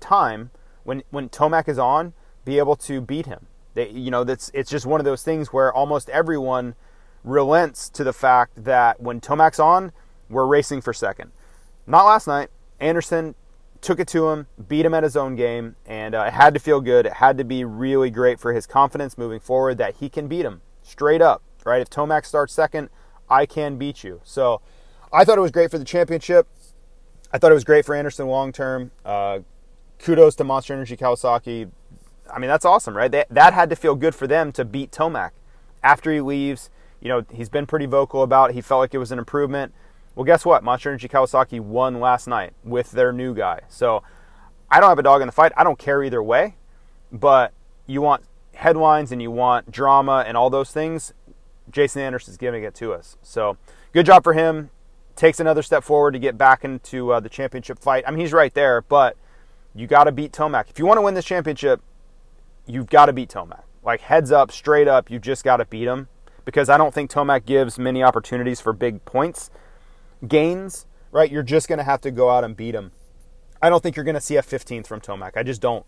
time 0.00 0.50
when 0.82 1.02
when 1.10 1.28
Tomac 1.28 1.68
is 1.68 1.78
on 1.78 2.12
be 2.44 2.58
able 2.58 2.76
to 2.76 3.00
beat 3.00 3.26
him. 3.26 3.46
They, 3.74 3.88
you 3.90 4.10
know, 4.10 4.24
that's 4.24 4.50
it's 4.52 4.70
just 4.70 4.84
one 4.84 5.00
of 5.00 5.04
those 5.04 5.22
things 5.22 5.52
where 5.52 5.72
almost 5.72 6.08
everyone 6.10 6.74
relents 7.22 7.88
to 7.90 8.04
the 8.04 8.12
fact 8.12 8.64
that 8.64 9.00
when 9.00 9.20
Tomac's 9.20 9.58
on, 9.58 9.92
we're 10.28 10.46
racing 10.46 10.82
for 10.82 10.92
second. 10.92 11.32
Not 11.86 12.04
last 12.04 12.26
night. 12.26 12.50
Anderson 12.80 13.34
took 13.84 14.00
it 14.00 14.08
to 14.08 14.30
him, 14.30 14.46
beat 14.66 14.84
him 14.84 14.94
at 14.94 15.02
his 15.02 15.16
own 15.16 15.36
game, 15.36 15.76
and 15.86 16.14
uh, 16.14 16.24
it 16.26 16.32
had 16.32 16.54
to 16.54 16.60
feel 16.60 16.80
good. 16.80 17.06
It 17.06 17.14
had 17.14 17.38
to 17.38 17.44
be 17.44 17.64
really 17.64 18.10
great 18.10 18.40
for 18.40 18.52
his 18.52 18.66
confidence 18.66 19.16
moving 19.16 19.40
forward 19.40 19.78
that 19.78 19.96
he 19.96 20.08
can 20.08 20.26
beat 20.26 20.44
him 20.44 20.62
straight 20.82 21.22
up. 21.22 21.42
Right? 21.64 21.80
If 21.80 21.88
Tomac 21.88 22.26
starts 22.26 22.52
second, 22.52 22.90
I 23.28 23.46
can 23.46 23.76
beat 23.78 24.04
you. 24.04 24.20
So 24.24 24.60
I 25.12 25.24
thought 25.24 25.38
it 25.38 25.40
was 25.40 25.50
great 25.50 25.70
for 25.70 25.78
the 25.78 25.84
championship. 25.84 26.46
I 27.32 27.38
thought 27.38 27.50
it 27.50 27.54
was 27.54 27.64
great 27.64 27.84
for 27.84 27.94
Anderson 27.94 28.26
long 28.26 28.52
term. 28.52 28.90
Uh, 29.04 29.40
kudos 29.98 30.34
to 30.36 30.44
Monster 30.44 30.74
Energy 30.74 30.96
Kawasaki. 30.96 31.70
I 32.32 32.38
mean, 32.38 32.48
that's 32.48 32.64
awesome, 32.64 32.96
right? 32.96 33.10
That, 33.10 33.28
that 33.30 33.54
had 33.54 33.70
to 33.70 33.76
feel 33.76 33.94
good 33.94 34.14
for 34.14 34.26
them 34.26 34.52
to 34.52 34.64
beat 34.64 34.90
Tomac. 34.90 35.30
After 35.82 36.12
he 36.12 36.20
leaves, 36.20 36.70
you 37.00 37.08
know, 37.08 37.24
he's 37.30 37.48
been 37.48 37.66
pretty 37.66 37.86
vocal 37.86 38.22
about 38.22 38.50
it. 38.50 38.54
He 38.54 38.60
felt 38.60 38.80
like 38.80 38.94
it 38.94 38.98
was 38.98 39.12
an 39.12 39.18
improvement. 39.18 39.74
Well, 40.14 40.24
guess 40.24 40.44
what? 40.44 40.62
Monster 40.62 40.90
Energy 40.90 41.08
Kawasaki 41.08 41.60
won 41.60 41.98
last 42.00 42.28
night 42.28 42.52
with 42.62 42.92
their 42.92 43.12
new 43.12 43.34
guy. 43.34 43.60
So 43.68 44.02
I 44.70 44.80
don't 44.80 44.88
have 44.88 44.98
a 44.98 45.02
dog 45.02 45.20
in 45.22 45.26
the 45.26 45.32
fight. 45.32 45.52
I 45.56 45.64
don't 45.64 45.78
care 45.78 46.02
either 46.02 46.22
way. 46.22 46.56
But 47.10 47.52
you 47.86 48.00
want 48.00 48.24
headlines 48.54 49.12
and 49.12 49.20
you 49.20 49.30
want 49.30 49.70
drama 49.70 50.24
and 50.26 50.36
all 50.36 50.50
those 50.50 50.70
things. 50.70 51.12
Jason 51.70 52.02
Anderson's 52.02 52.36
giving 52.36 52.62
it 52.62 52.74
to 52.76 52.92
us. 52.92 53.16
So 53.22 53.56
good 53.92 54.06
job 54.06 54.22
for 54.22 54.32
him. 54.32 54.70
Takes 55.16 55.40
another 55.40 55.62
step 55.62 55.84
forward 55.84 56.12
to 56.12 56.18
get 56.18 56.36
back 56.36 56.64
into 56.64 57.12
uh, 57.12 57.20
the 57.20 57.28
championship 57.28 57.78
fight. 57.78 58.04
I 58.06 58.10
mean, 58.10 58.20
he's 58.20 58.32
right 58.32 58.52
there, 58.52 58.82
but 58.82 59.16
you 59.74 59.86
got 59.86 60.04
to 60.04 60.12
beat 60.12 60.32
Tomac. 60.32 60.70
If 60.70 60.78
you 60.78 60.86
want 60.86 60.98
to 60.98 61.02
win 61.02 61.14
this 61.14 61.24
championship, 61.24 61.80
you've 62.66 62.88
got 62.88 63.06
to 63.06 63.12
beat 63.12 63.30
Tomac. 63.30 63.62
Like 63.84 64.00
heads 64.00 64.32
up, 64.32 64.50
straight 64.50 64.88
up, 64.88 65.10
you 65.10 65.18
just 65.18 65.44
got 65.44 65.58
to 65.58 65.64
beat 65.64 65.86
him 65.86 66.08
because 66.44 66.68
I 66.68 66.76
don't 66.76 66.92
think 66.92 67.10
Tomac 67.10 67.44
gives 67.44 67.78
many 67.78 68.02
opportunities 68.02 68.60
for 68.60 68.72
big 68.72 69.04
points 69.04 69.50
gains. 70.28 70.86
Right, 71.10 71.30
you're 71.30 71.44
just 71.44 71.68
going 71.68 71.78
to 71.78 71.84
have 71.84 72.00
to 72.00 72.10
go 72.10 72.28
out 72.28 72.42
and 72.42 72.56
beat 72.56 72.74
him. 72.74 72.90
I 73.62 73.70
don't 73.70 73.82
think 73.82 73.94
you're 73.94 74.04
going 74.04 74.16
to 74.16 74.20
see 74.20 74.36
a 74.36 74.42
15th 74.42 74.86
from 74.86 75.00
Tomac. 75.00 75.36
I 75.36 75.44
just 75.44 75.60
don't. 75.60 75.86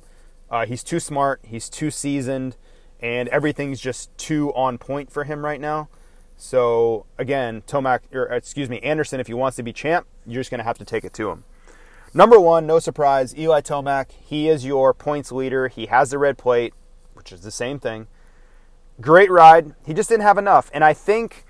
Uh, 0.49 0.67
he's 0.67 0.85
too 0.85 1.01
smart. 1.01 1.41
He's 1.43 1.69
too 1.69 1.91
seasoned, 1.91 2.57
and 3.01 3.29
everything's 3.31 3.81
just 3.81 4.17
too 4.17 4.53
on 4.55 4.79
point 4.79 5.11
for 5.11 5.25
him 5.25 5.45
right 5.45 5.61
now. 5.61 5.89
So 6.37 7.07
again, 7.19 7.63
Tomac, 7.67 8.01
or 8.13 8.27
excuse 8.27 8.69
me, 8.69 8.79
Anderson, 8.81 9.21
if 9.21 9.27
he 9.27 9.35
wants 9.35 9.57
to 9.57 9.63
be 9.63 9.73
champ, 9.73 10.07
you're 10.27 10.41
just 10.41 10.51
going 10.51 10.59
to 10.59 10.65
have 10.65 10.79
to 10.79 10.85
take 10.85 11.05
it 11.05 11.13
to 11.15 11.31
him. 11.31 11.45
Number 12.15 12.39
one, 12.39 12.67
no 12.67 12.79
surprise, 12.79 13.37
Eli 13.37 13.61
Tomac. 13.61 14.13
He 14.13 14.49
is 14.49 14.65
your 14.65 14.95
points 14.95 15.33
leader. 15.33 15.69
He 15.69 15.87
has 15.87 16.11
the 16.11 16.19
red 16.19 16.39
plate, 16.39 16.73
which 17.15 17.33
is 17.33 17.41
the 17.41 17.51
same 17.51 17.79
thing. 17.79 18.07
Great 19.01 19.31
ride. 19.31 19.75
He 19.85 19.93
just 19.93 20.09
didn't 20.09 20.23
have 20.23 20.39
enough. 20.39 20.71
And 20.73 20.85
I 20.85 20.95
think 20.95 21.45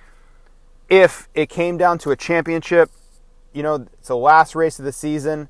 if 0.89 1.29
it 1.35 1.49
came 1.49 1.77
down 1.77 1.99
to 1.99 2.11
a 2.11 2.17
championship, 2.17 2.91
you 3.53 3.63
know, 3.63 3.87
it's 3.95 4.09
the 4.09 4.17
last 4.17 4.55
race 4.55 4.79
of 4.79 4.85
the 4.85 4.93
season, 4.93 5.49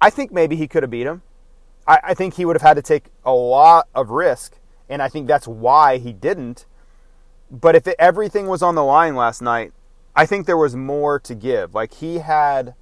I 0.00 0.10
think 0.10 0.32
maybe 0.32 0.56
he 0.56 0.66
could 0.66 0.82
have 0.82 0.90
beat 0.90 1.06
him. 1.06 1.22
I, 1.86 2.00
I 2.02 2.14
think 2.14 2.34
he 2.34 2.44
would 2.44 2.56
have 2.56 2.62
had 2.62 2.74
to 2.74 2.82
take 2.82 3.06
a 3.24 3.32
lot 3.32 3.88
of 3.94 4.10
risk. 4.10 4.58
And 4.88 5.02
I 5.02 5.08
think 5.08 5.26
that's 5.26 5.46
why 5.46 5.98
he 5.98 6.12
didn't. 6.12 6.66
But 7.50 7.76
if 7.76 7.86
it, 7.86 7.96
everything 7.98 8.46
was 8.46 8.62
on 8.62 8.74
the 8.74 8.84
line 8.84 9.14
last 9.16 9.40
night, 9.40 9.72
I 10.14 10.26
think 10.26 10.46
there 10.46 10.56
was 10.56 10.74
more 10.74 11.20
to 11.20 11.34
give. 11.34 11.74
Like 11.74 11.94
he 11.94 12.18
had 12.18 12.74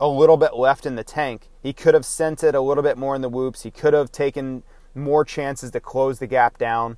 a 0.00 0.08
little 0.08 0.36
bit 0.36 0.56
left 0.56 0.86
in 0.86 0.96
the 0.96 1.04
tank. 1.04 1.48
He 1.62 1.72
could 1.72 1.94
have 1.94 2.04
sent 2.04 2.42
it 2.42 2.54
a 2.54 2.60
little 2.60 2.82
bit 2.82 2.98
more 2.98 3.14
in 3.14 3.22
the 3.22 3.28
whoops. 3.28 3.62
He 3.62 3.70
could 3.70 3.94
have 3.94 4.10
taken 4.10 4.62
more 4.94 5.24
chances 5.24 5.70
to 5.70 5.80
close 5.80 6.18
the 6.18 6.26
gap 6.26 6.58
down. 6.58 6.96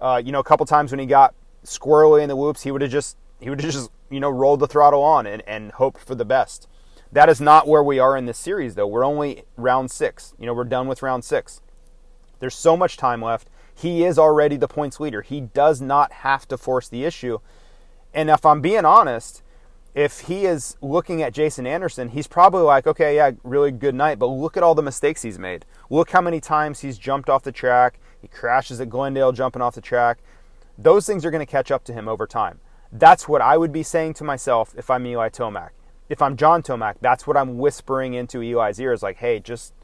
Uh, 0.00 0.20
you 0.22 0.32
know, 0.32 0.40
a 0.40 0.44
couple 0.44 0.66
times 0.66 0.90
when 0.90 0.98
he 0.98 1.06
got 1.06 1.34
squirrely 1.64 2.22
in 2.22 2.28
the 2.28 2.36
whoops, 2.36 2.62
he 2.62 2.70
would 2.70 2.82
have 2.82 2.90
just 2.90 3.16
he 3.44 3.50
would 3.50 3.60
have 3.60 3.72
just 3.72 3.90
you 4.10 4.20
know 4.20 4.30
rolled 4.30 4.60
the 4.60 4.66
throttle 4.66 5.02
on 5.02 5.26
and, 5.26 5.42
and 5.46 5.72
hoped 5.72 6.00
for 6.00 6.14
the 6.14 6.24
best. 6.24 6.66
That 7.12 7.28
is 7.28 7.40
not 7.40 7.68
where 7.68 7.82
we 7.82 7.98
are 7.98 8.16
in 8.16 8.26
this 8.26 8.38
series, 8.38 8.74
though. 8.74 8.86
We're 8.88 9.04
only 9.04 9.44
round 9.56 9.90
six. 9.90 10.34
You 10.38 10.46
know, 10.46 10.54
we're 10.54 10.64
done 10.64 10.88
with 10.88 11.02
round 11.02 11.24
six. 11.24 11.60
There's 12.40 12.56
so 12.56 12.76
much 12.76 12.96
time 12.96 13.22
left. 13.22 13.48
He 13.74 14.02
is 14.02 14.18
already 14.18 14.56
the 14.56 14.66
points 14.66 14.98
leader. 14.98 15.22
He 15.22 15.42
does 15.42 15.80
not 15.80 16.10
have 16.12 16.48
to 16.48 16.56
force 16.56 16.88
the 16.88 17.04
issue. 17.04 17.38
And 18.12 18.30
if 18.30 18.44
I'm 18.46 18.60
being 18.60 18.84
honest, 18.84 19.42
if 19.94 20.20
he 20.20 20.46
is 20.46 20.76
looking 20.80 21.22
at 21.22 21.32
Jason 21.32 21.66
Anderson, 21.66 22.08
he's 22.08 22.26
probably 22.26 22.62
like, 22.62 22.86
okay, 22.86 23.16
yeah, 23.16 23.32
really 23.44 23.70
good 23.70 23.94
night, 23.94 24.18
but 24.18 24.26
look 24.26 24.56
at 24.56 24.62
all 24.62 24.74
the 24.74 24.82
mistakes 24.82 25.22
he's 25.22 25.38
made. 25.38 25.64
Look 25.90 26.10
how 26.10 26.20
many 26.20 26.40
times 26.40 26.80
he's 26.80 26.98
jumped 26.98 27.28
off 27.28 27.44
the 27.44 27.52
track. 27.52 28.00
He 28.20 28.26
crashes 28.26 28.80
at 28.80 28.88
Glendale 28.88 29.32
jumping 29.32 29.62
off 29.62 29.74
the 29.74 29.80
track. 29.80 30.18
Those 30.76 31.06
things 31.06 31.24
are 31.24 31.30
going 31.30 31.44
to 31.44 31.50
catch 31.50 31.70
up 31.70 31.84
to 31.84 31.92
him 31.92 32.08
over 32.08 32.26
time. 32.26 32.58
That's 32.96 33.26
what 33.26 33.42
I 33.42 33.58
would 33.58 33.72
be 33.72 33.82
saying 33.82 34.14
to 34.14 34.24
myself 34.24 34.72
if 34.78 34.88
I'm 34.88 35.04
Eli 35.04 35.28
Tomac. 35.28 35.70
If 36.08 36.22
I'm 36.22 36.36
John 36.36 36.62
Tomac, 36.62 36.94
that's 37.00 37.26
what 37.26 37.36
I'm 37.36 37.58
whispering 37.58 38.14
into 38.14 38.40
Eli's 38.40 38.78
ears 38.78 39.02
like, 39.02 39.16
hey, 39.16 39.40
just 39.40 39.74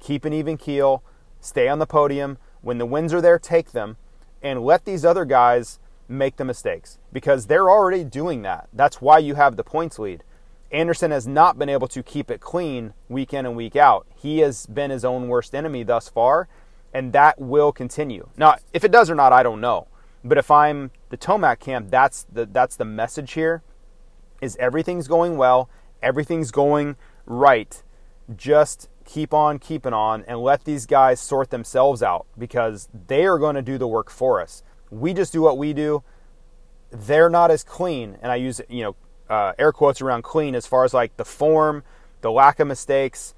keep 0.00 0.24
an 0.24 0.32
even 0.32 0.56
keel, 0.56 1.04
stay 1.40 1.68
on 1.68 1.78
the 1.78 1.86
podium. 1.86 2.38
When 2.60 2.78
the 2.78 2.86
wins 2.86 3.14
are 3.14 3.20
there, 3.20 3.38
take 3.38 3.70
them, 3.70 3.98
and 4.42 4.64
let 4.64 4.84
these 4.84 5.04
other 5.04 5.24
guys 5.24 5.78
make 6.08 6.36
the 6.36 6.44
mistakes 6.44 6.98
because 7.12 7.46
they're 7.46 7.70
already 7.70 8.02
doing 8.02 8.42
that. 8.42 8.68
That's 8.72 9.00
why 9.00 9.18
you 9.18 9.36
have 9.36 9.54
the 9.54 9.62
points 9.62 10.00
lead. 10.00 10.24
Anderson 10.72 11.12
has 11.12 11.28
not 11.28 11.56
been 11.56 11.68
able 11.68 11.86
to 11.86 12.02
keep 12.02 12.32
it 12.32 12.40
clean 12.40 12.94
week 13.08 13.32
in 13.32 13.46
and 13.46 13.54
week 13.54 13.76
out. 13.76 14.08
He 14.16 14.40
has 14.40 14.66
been 14.66 14.90
his 14.90 15.04
own 15.04 15.28
worst 15.28 15.54
enemy 15.54 15.84
thus 15.84 16.08
far, 16.08 16.48
and 16.92 17.12
that 17.12 17.40
will 17.40 17.70
continue. 17.70 18.28
Now, 18.36 18.56
if 18.72 18.82
it 18.82 18.90
does 18.90 19.08
or 19.08 19.14
not, 19.14 19.32
I 19.32 19.44
don't 19.44 19.60
know. 19.60 19.86
But 20.24 20.38
if 20.38 20.50
I'm 20.50 20.90
the 21.14 21.26
Tomac 21.26 21.60
camp, 21.60 21.90
that's 21.90 22.24
the 22.24 22.44
that's 22.44 22.74
the 22.74 22.84
message 22.84 23.34
here. 23.34 23.62
Is 24.40 24.56
everything's 24.56 25.06
going 25.06 25.36
well, 25.36 25.70
everything's 26.02 26.50
going 26.50 26.96
right. 27.24 27.82
Just 28.34 28.88
keep 29.04 29.32
on 29.32 29.60
keeping 29.60 29.92
on 29.92 30.24
and 30.26 30.40
let 30.40 30.64
these 30.64 30.86
guys 30.86 31.20
sort 31.20 31.50
themselves 31.50 32.02
out 32.02 32.26
because 32.36 32.88
they 33.06 33.26
are 33.26 33.38
going 33.38 33.54
to 33.54 33.62
do 33.62 33.78
the 33.78 33.86
work 33.86 34.10
for 34.10 34.40
us. 34.40 34.64
We 34.90 35.14
just 35.14 35.32
do 35.32 35.40
what 35.40 35.56
we 35.56 35.72
do. 35.72 36.02
They're 36.90 37.30
not 37.30 37.52
as 37.52 37.62
clean, 37.62 38.18
and 38.20 38.32
I 38.32 38.36
use 38.36 38.60
you 38.68 38.82
know 38.82 38.96
uh, 39.30 39.52
air 39.56 39.72
quotes 39.72 40.00
around 40.00 40.22
clean 40.22 40.56
as 40.56 40.66
far 40.66 40.84
as 40.84 40.92
like 40.92 41.16
the 41.16 41.24
form, 41.24 41.84
the 42.22 42.32
lack 42.32 42.58
of 42.58 42.66
mistakes, 42.66 43.34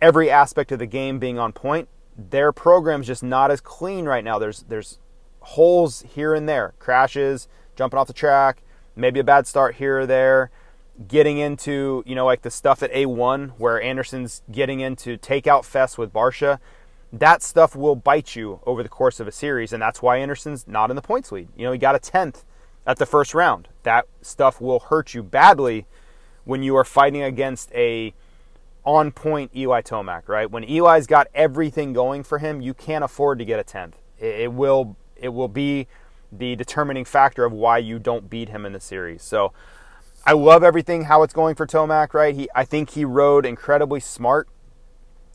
every 0.00 0.30
aspect 0.30 0.70
of 0.70 0.78
the 0.78 0.86
game 0.86 1.18
being 1.18 1.36
on 1.36 1.52
point. 1.52 1.88
Their 2.16 2.52
program's 2.52 3.08
just 3.08 3.24
not 3.24 3.50
as 3.50 3.60
clean 3.60 4.04
right 4.04 4.22
now. 4.22 4.38
There's 4.38 4.62
there's 4.68 5.00
holes 5.46 6.04
here 6.14 6.34
and 6.34 6.48
there, 6.48 6.74
crashes, 6.78 7.48
jumping 7.76 7.98
off 7.98 8.06
the 8.06 8.12
track, 8.12 8.62
maybe 8.94 9.20
a 9.20 9.24
bad 9.24 9.46
start 9.46 9.76
here 9.76 10.00
or 10.00 10.06
there 10.06 10.50
getting 11.08 11.38
into, 11.38 12.02
you 12.06 12.14
know, 12.14 12.24
like 12.24 12.42
the 12.42 12.50
stuff 12.50 12.82
at 12.82 12.92
A1 12.92 13.52
where 13.58 13.80
Anderson's 13.80 14.42
getting 14.50 14.80
into 14.80 15.18
takeout 15.18 15.64
fest 15.64 15.98
with 15.98 16.12
Barcia, 16.12 16.58
that 17.12 17.42
stuff 17.42 17.76
will 17.76 17.96
bite 17.96 18.34
you 18.34 18.60
over 18.66 18.82
the 18.82 18.88
course 18.88 19.20
of 19.20 19.28
a 19.28 19.32
series. 19.32 19.72
And 19.72 19.82
that's 19.82 20.02
why 20.02 20.16
Anderson's 20.18 20.66
not 20.66 20.90
in 20.90 20.96
the 20.96 21.02
points 21.02 21.30
lead. 21.30 21.48
You 21.56 21.66
know, 21.66 21.72
he 21.72 21.78
got 21.78 21.94
a 21.94 21.98
10th 21.98 22.44
at 22.86 22.98
the 22.98 23.06
first 23.06 23.34
round. 23.34 23.68
That 23.82 24.06
stuff 24.22 24.60
will 24.60 24.80
hurt 24.80 25.14
you 25.14 25.22
badly 25.22 25.86
when 26.44 26.62
you 26.62 26.76
are 26.76 26.84
fighting 26.84 27.22
against 27.22 27.72
a 27.72 28.14
on 28.84 29.10
point 29.10 29.50
Eli 29.54 29.82
Tomac, 29.82 30.28
right? 30.28 30.50
When 30.50 30.64
Eli's 30.64 31.06
got 31.06 31.26
everything 31.34 31.92
going 31.92 32.22
for 32.22 32.38
him, 32.38 32.60
you 32.60 32.72
can't 32.72 33.04
afford 33.04 33.38
to 33.40 33.44
get 33.44 33.58
a 33.58 33.64
10th. 33.64 33.94
It 34.18 34.52
will 34.52 34.96
it 35.20 35.30
will 35.30 35.48
be 35.48 35.86
the 36.32 36.56
determining 36.56 37.04
factor 37.04 37.44
of 37.44 37.52
why 37.52 37.78
you 37.78 37.98
don't 37.98 38.28
beat 38.28 38.48
him 38.48 38.66
in 38.66 38.72
the 38.72 38.80
series. 38.80 39.22
So 39.22 39.52
I 40.24 40.32
love 40.32 40.64
everything 40.64 41.04
how 41.04 41.22
it's 41.22 41.34
going 41.34 41.54
for 41.54 41.66
Tomac, 41.66 42.12
right? 42.12 42.34
He 42.34 42.48
I 42.54 42.64
think 42.64 42.90
he 42.90 43.04
rode 43.04 43.46
incredibly 43.46 44.00
smart 44.00 44.48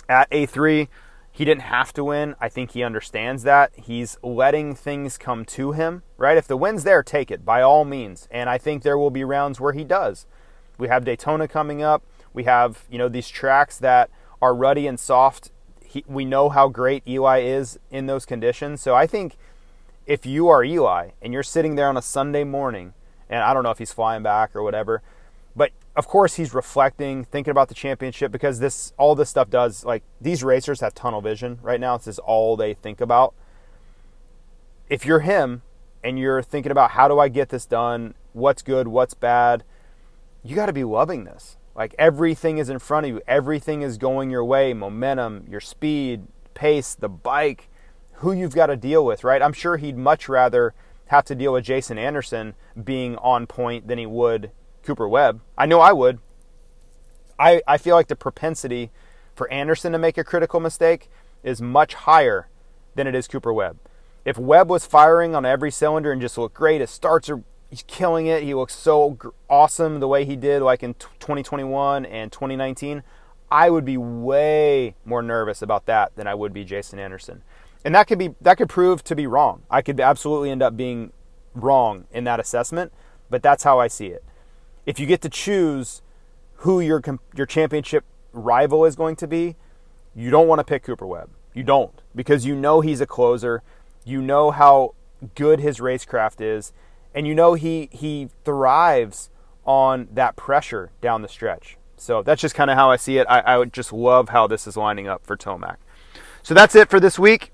at 0.10 0.30
A3. 0.32 0.88
He 1.32 1.46
didn't 1.46 1.64
have 1.64 1.94
to 1.94 2.04
win. 2.04 2.36
I 2.42 2.50
think 2.50 2.72
he 2.72 2.84
understands 2.84 3.44
that. 3.44 3.72
He's 3.76 4.18
letting 4.22 4.76
things 4.76 5.18
come 5.18 5.46
to 5.46 5.72
him, 5.72 6.04
right? 6.18 6.38
If 6.38 6.46
the 6.46 6.58
win's 6.58 6.84
there, 6.84 7.04
take 7.04 7.32
it 7.32 7.46
by 7.46 7.62
all 7.62 7.86
means. 7.86 8.28
And 8.30 8.50
I 8.50 8.58
think 8.58 8.84
there 8.84 8.98
will 8.98 9.12
be 9.12 9.24
rounds 9.24 9.60
where 9.60 9.72
he 9.72 9.86
does. 9.86 10.26
We 10.78 10.90
have 10.90 11.06
Daytona 11.06 11.48
coming 11.48 11.82
up. 11.82 12.04
We 12.34 12.44
have, 12.44 12.86
you 12.92 12.98
know, 12.98 13.08
these 13.08 13.30
tracks 13.30 13.78
that 13.80 14.10
are 14.42 14.54
ruddy 14.54 14.88
and 14.88 15.00
soft. 15.00 15.52
He, 15.86 16.04
we 16.06 16.26
know 16.26 16.50
how 16.50 16.68
great 16.68 17.08
Eli 17.08 17.40
is 17.40 17.80
in 17.90 18.08
those 18.08 18.26
conditions. 18.26 18.82
So 18.82 18.94
I 18.94 19.08
think 19.08 19.38
if 20.06 20.26
you 20.26 20.48
are 20.48 20.64
Eli 20.64 21.12
and 21.22 21.34
you're 21.34 21.44
sitting 21.44 21.76
there 21.76 21.88
on 21.88 21.98
a 21.98 22.02
Sunday 22.02 22.44
morning 22.44 22.94
and 23.30 23.42
I 23.42 23.54
don't 23.54 23.64
know 23.64 23.72
if 23.72 23.78
he's 23.78 23.94
flying 23.94 24.22
back 24.22 24.56
or 24.56 24.62
whatever. 24.62 25.02
But 25.56 25.72
of 25.96 26.08
course, 26.08 26.36
he's 26.36 26.54
reflecting, 26.54 27.24
thinking 27.24 27.52
about 27.52 27.70
the 27.70 27.74
championship 27.74 28.32
because 28.32 28.60
this 28.60 28.94
all 28.98 29.16
this 29.16 29.30
stuff 29.30 29.50
does 29.50 29.84
like 29.84 30.04
these 30.20 30.44
racers 30.44 30.82
have 30.82 30.94
tunnel 30.94 31.22
vision 31.22 31.60
right 31.62 31.80
now. 31.80 31.98
This 31.98 32.08
is 32.08 32.20
all 32.20 32.56
they 32.56 32.74
think 32.74 33.02
about. 33.02 33.34
If 34.90 35.06
you're 35.06 35.22
him 35.22 35.62
and 36.04 36.20
you're 36.20 36.42
thinking 36.42 36.72
about 36.72 36.92
how 36.92 37.08
do 37.08 37.20
I 37.20 37.30
get 37.30 37.50
this 37.50 37.66
done, 37.66 38.14
what's 38.34 38.62
good, 38.62 38.88
what's 38.88 39.14
bad, 39.14 39.64
you 40.44 40.56
got 40.56 40.66
to 40.66 40.74
be 40.74 40.84
loving 40.84 41.24
this. 41.24 41.58
Like 41.76 41.96
everything 41.98 42.58
is 42.58 42.70
in 42.70 42.80
front 42.80 43.06
of 43.06 43.12
you, 43.12 43.22
everything 43.28 43.82
is 43.82 43.98
going 43.98 44.30
your 44.30 44.44
way, 44.44 44.74
momentum, 44.74 45.46
your 45.50 45.62
speed, 45.62 46.24
pace, 46.54 46.96
the 46.96 47.10
bike, 47.10 47.70
who 48.22 48.32
you've 48.32 48.54
got 48.54 48.68
to 48.68 48.78
deal 48.78 49.04
with, 49.04 49.24
right? 49.24 49.42
I'm 49.42 49.54
sure 49.54 49.78
he'd 49.78 49.98
much 49.98 50.30
rather 50.30 50.76
have 51.08 51.26
to 51.26 51.36
deal 51.36 51.54
with 51.54 51.64
Jason 51.64 51.98
Anderson 51.98 52.54
being 52.82 53.16
on 53.18 53.48
point 53.48 53.88
than 53.88 53.98
he 53.98 54.06
would 54.06 54.52
Cooper 54.84 55.08
Webb. 55.08 55.42
I 55.58 55.66
know 55.66 55.82
I 55.82 55.92
would. 55.92 56.20
I, 57.40 57.64
I 57.68 57.78
feel 57.78 57.96
like 57.96 58.08
the 58.08 58.16
propensity 58.16 58.92
for 59.36 59.52
Anderson 59.52 59.92
to 59.94 59.98
make 59.98 60.20
a 60.20 60.24
critical 60.24 60.60
mistake 60.60 61.10
is 61.44 61.62
much 61.62 61.96
higher 61.96 62.48
than 62.94 63.08
it 63.08 63.16
is 63.16 63.28
Cooper 63.28 63.52
Webb. 63.52 63.80
If 64.24 64.38
Webb 64.38 64.70
was 64.70 64.86
firing 64.86 65.34
on 65.34 65.44
every 65.44 65.72
cylinder 65.72 66.12
and 66.12 66.22
just 66.22 66.38
looked 66.38 66.56
great, 66.56 66.82
his 66.82 66.92
starts 66.92 67.28
are 67.28 67.44
he's 67.72 67.84
killing 67.88 68.28
it. 68.28 68.44
He 68.44 68.54
looks 68.54 68.76
so 68.76 69.18
awesome 69.50 70.00
the 70.00 70.08
way 70.08 70.26
he 70.26 70.36
did 70.36 70.62
like 70.62 70.84
in 70.84 70.94
2021 70.94 72.06
and 72.06 72.32
2019. 72.32 73.02
I 73.50 73.72
would 73.72 73.84
be 73.84 73.98
way 73.98 74.96
more 75.06 75.24
nervous 75.24 75.64
about 75.64 75.88
that 75.88 76.16
than 76.16 76.28
I 76.28 76.36
would 76.36 76.54
be 76.54 76.64
Jason 76.64 77.00
Anderson 77.00 77.42
and 77.84 77.96
that 77.96 78.08
could 78.08 78.20
be 78.20 78.36
that 78.42 78.58
could 78.58 78.70
prove 78.70 79.04
to 79.06 79.16
be 79.16 79.28
wrong. 79.28 79.64
I 79.70 79.82
could 79.82 80.00
absolutely 80.00 80.52
end 80.52 80.62
up 80.62 80.78
being 80.78 81.12
wrong 81.54 82.06
in 82.12 82.24
that 82.26 82.40
assessment, 82.40 82.94
but 83.30 83.42
that's 83.44 83.64
how 83.64 83.80
I 83.80 83.88
see 83.88 84.08
it. 84.08 84.24
If 84.86 85.00
you 85.00 85.06
get 85.06 85.22
to 85.22 85.30
choose 85.30 86.02
who 86.58 86.80
your 86.80 87.02
your 87.36 87.46
championship 87.46 88.06
rival 88.34 88.86
is 88.86 88.96
going 88.96 89.16
to 89.18 89.28
be, 89.28 89.56
you 90.16 90.30
don't 90.30 90.48
want 90.48 90.60
to 90.60 90.64
pick 90.64 90.84
Cooper 90.84 91.08
Webb. 91.08 91.30
You 91.54 91.64
don't 91.64 91.94
because 92.16 92.46
you 92.46 92.56
know 92.56 92.82
he's 92.82 93.02
a 93.02 93.08
closer. 93.08 93.64
You 94.06 94.22
know 94.22 94.52
how 94.52 94.96
good 95.36 95.60
his 95.60 95.80
racecraft 95.80 96.42
is, 96.42 96.74
and 97.14 97.28
you 97.28 97.36
know 97.36 97.54
he 97.54 97.90
he 97.92 98.30
thrives 98.46 99.30
on 99.66 100.08
that 100.14 100.36
pressure 100.36 100.92
down 101.02 101.22
the 101.22 101.28
stretch. 101.28 101.78
So 101.98 102.24
that's 102.24 102.42
just 102.42 102.56
kind 102.56 102.72
of 102.72 102.78
how 102.78 102.90
I 102.90 102.96
see 102.96 103.18
it. 103.20 103.28
I, 103.30 103.42
I 103.42 103.58
would 103.58 103.74
just 103.74 103.94
love 103.94 104.30
how 104.30 104.48
this 104.48 104.66
is 104.66 104.76
lining 104.76 105.08
up 105.08 105.26
for 105.26 105.38
Tomac. 105.38 105.78
So 106.42 106.56
that's 106.56 106.74
it 106.74 106.90
for 106.90 107.00
this 107.00 107.20
week. 107.20 107.52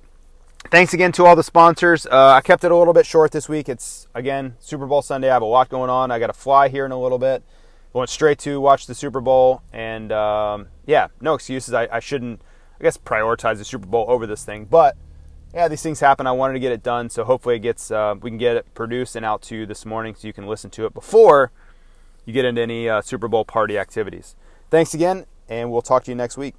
Thanks 0.69 0.93
again 0.93 1.13
to 1.13 1.25
all 1.25 1.37
the 1.37 1.43
sponsors. 1.43 2.05
Uh, 2.05 2.33
I 2.33 2.41
kept 2.41 2.65
it 2.65 2.71
a 2.71 2.75
little 2.75 2.93
bit 2.93 3.05
short 3.05 3.31
this 3.31 3.47
week. 3.47 3.69
It's, 3.69 4.05
again, 4.13 4.55
Super 4.59 4.85
Bowl 4.85 5.01
Sunday. 5.01 5.29
I 5.29 5.33
have 5.33 5.41
a 5.41 5.45
lot 5.45 5.69
going 5.69 5.89
on. 5.89 6.11
I 6.11 6.19
got 6.19 6.27
to 6.27 6.33
fly 6.33 6.67
here 6.67 6.85
in 6.85 6.91
a 6.91 6.99
little 6.99 7.17
bit. 7.17 7.41
Went 7.93 8.09
straight 8.09 8.37
to 8.39 8.59
watch 8.59 8.85
the 8.85 8.93
Super 8.93 9.21
Bowl. 9.21 9.61
And 9.71 10.11
um, 10.11 10.67
yeah, 10.85 11.07
no 11.21 11.35
excuses. 11.35 11.73
I, 11.73 11.87
I 11.89 12.01
shouldn't, 12.01 12.41
I 12.81 12.83
guess, 12.83 12.97
prioritize 12.97 13.59
the 13.59 13.65
Super 13.65 13.87
Bowl 13.87 14.05
over 14.09 14.27
this 14.27 14.43
thing. 14.43 14.65
But 14.65 14.97
yeah, 15.53 15.69
these 15.69 15.81
things 15.81 16.01
happen. 16.01 16.27
I 16.27 16.33
wanted 16.33 16.55
to 16.55 16.59
get 16.59 16.73
it 16.73 16.83
done. 16.83 17.09
So 17.09 17.23
hopefully 17.23 17.55
it 17.55 17.59
gets, 17.59 17.89
uh, 17.89 18.15
we 18.21 18.29
can 18.29 18.37
get 18.37 18.57
it 18.57 18.73
produced 18.73 19.15
and 19.15 19.25
out 19.25 19.41
to 19.43 19.55
you 19.55 19.65
this 19.65 19.85
morning 19.85 20.15
so 20.15 20.27
you 20.27 20.33
can 20.33 20.47
listen 20.47 20.69
to 20.71 20.85
it 20.85 20.93
before 20.93 21.53
you 22.25 22.33
get 22.33 22.43
into 22.43 22.61
any 22.61 22.89
uh, 22.89 23.01
Super 23.01 23.29
Bowl 23.29 23.45
party 23.45 23.77
activities. 23.77 24.35
Thanks 24.69 24.93
again, 24.93 25.27
and 25.47 25.71
we'll 25.71 25.81
talk 25.81 26.03
to 26.03 26.11
you 26.11 26.15
next 26.15 26.35
week. 26.35 26.55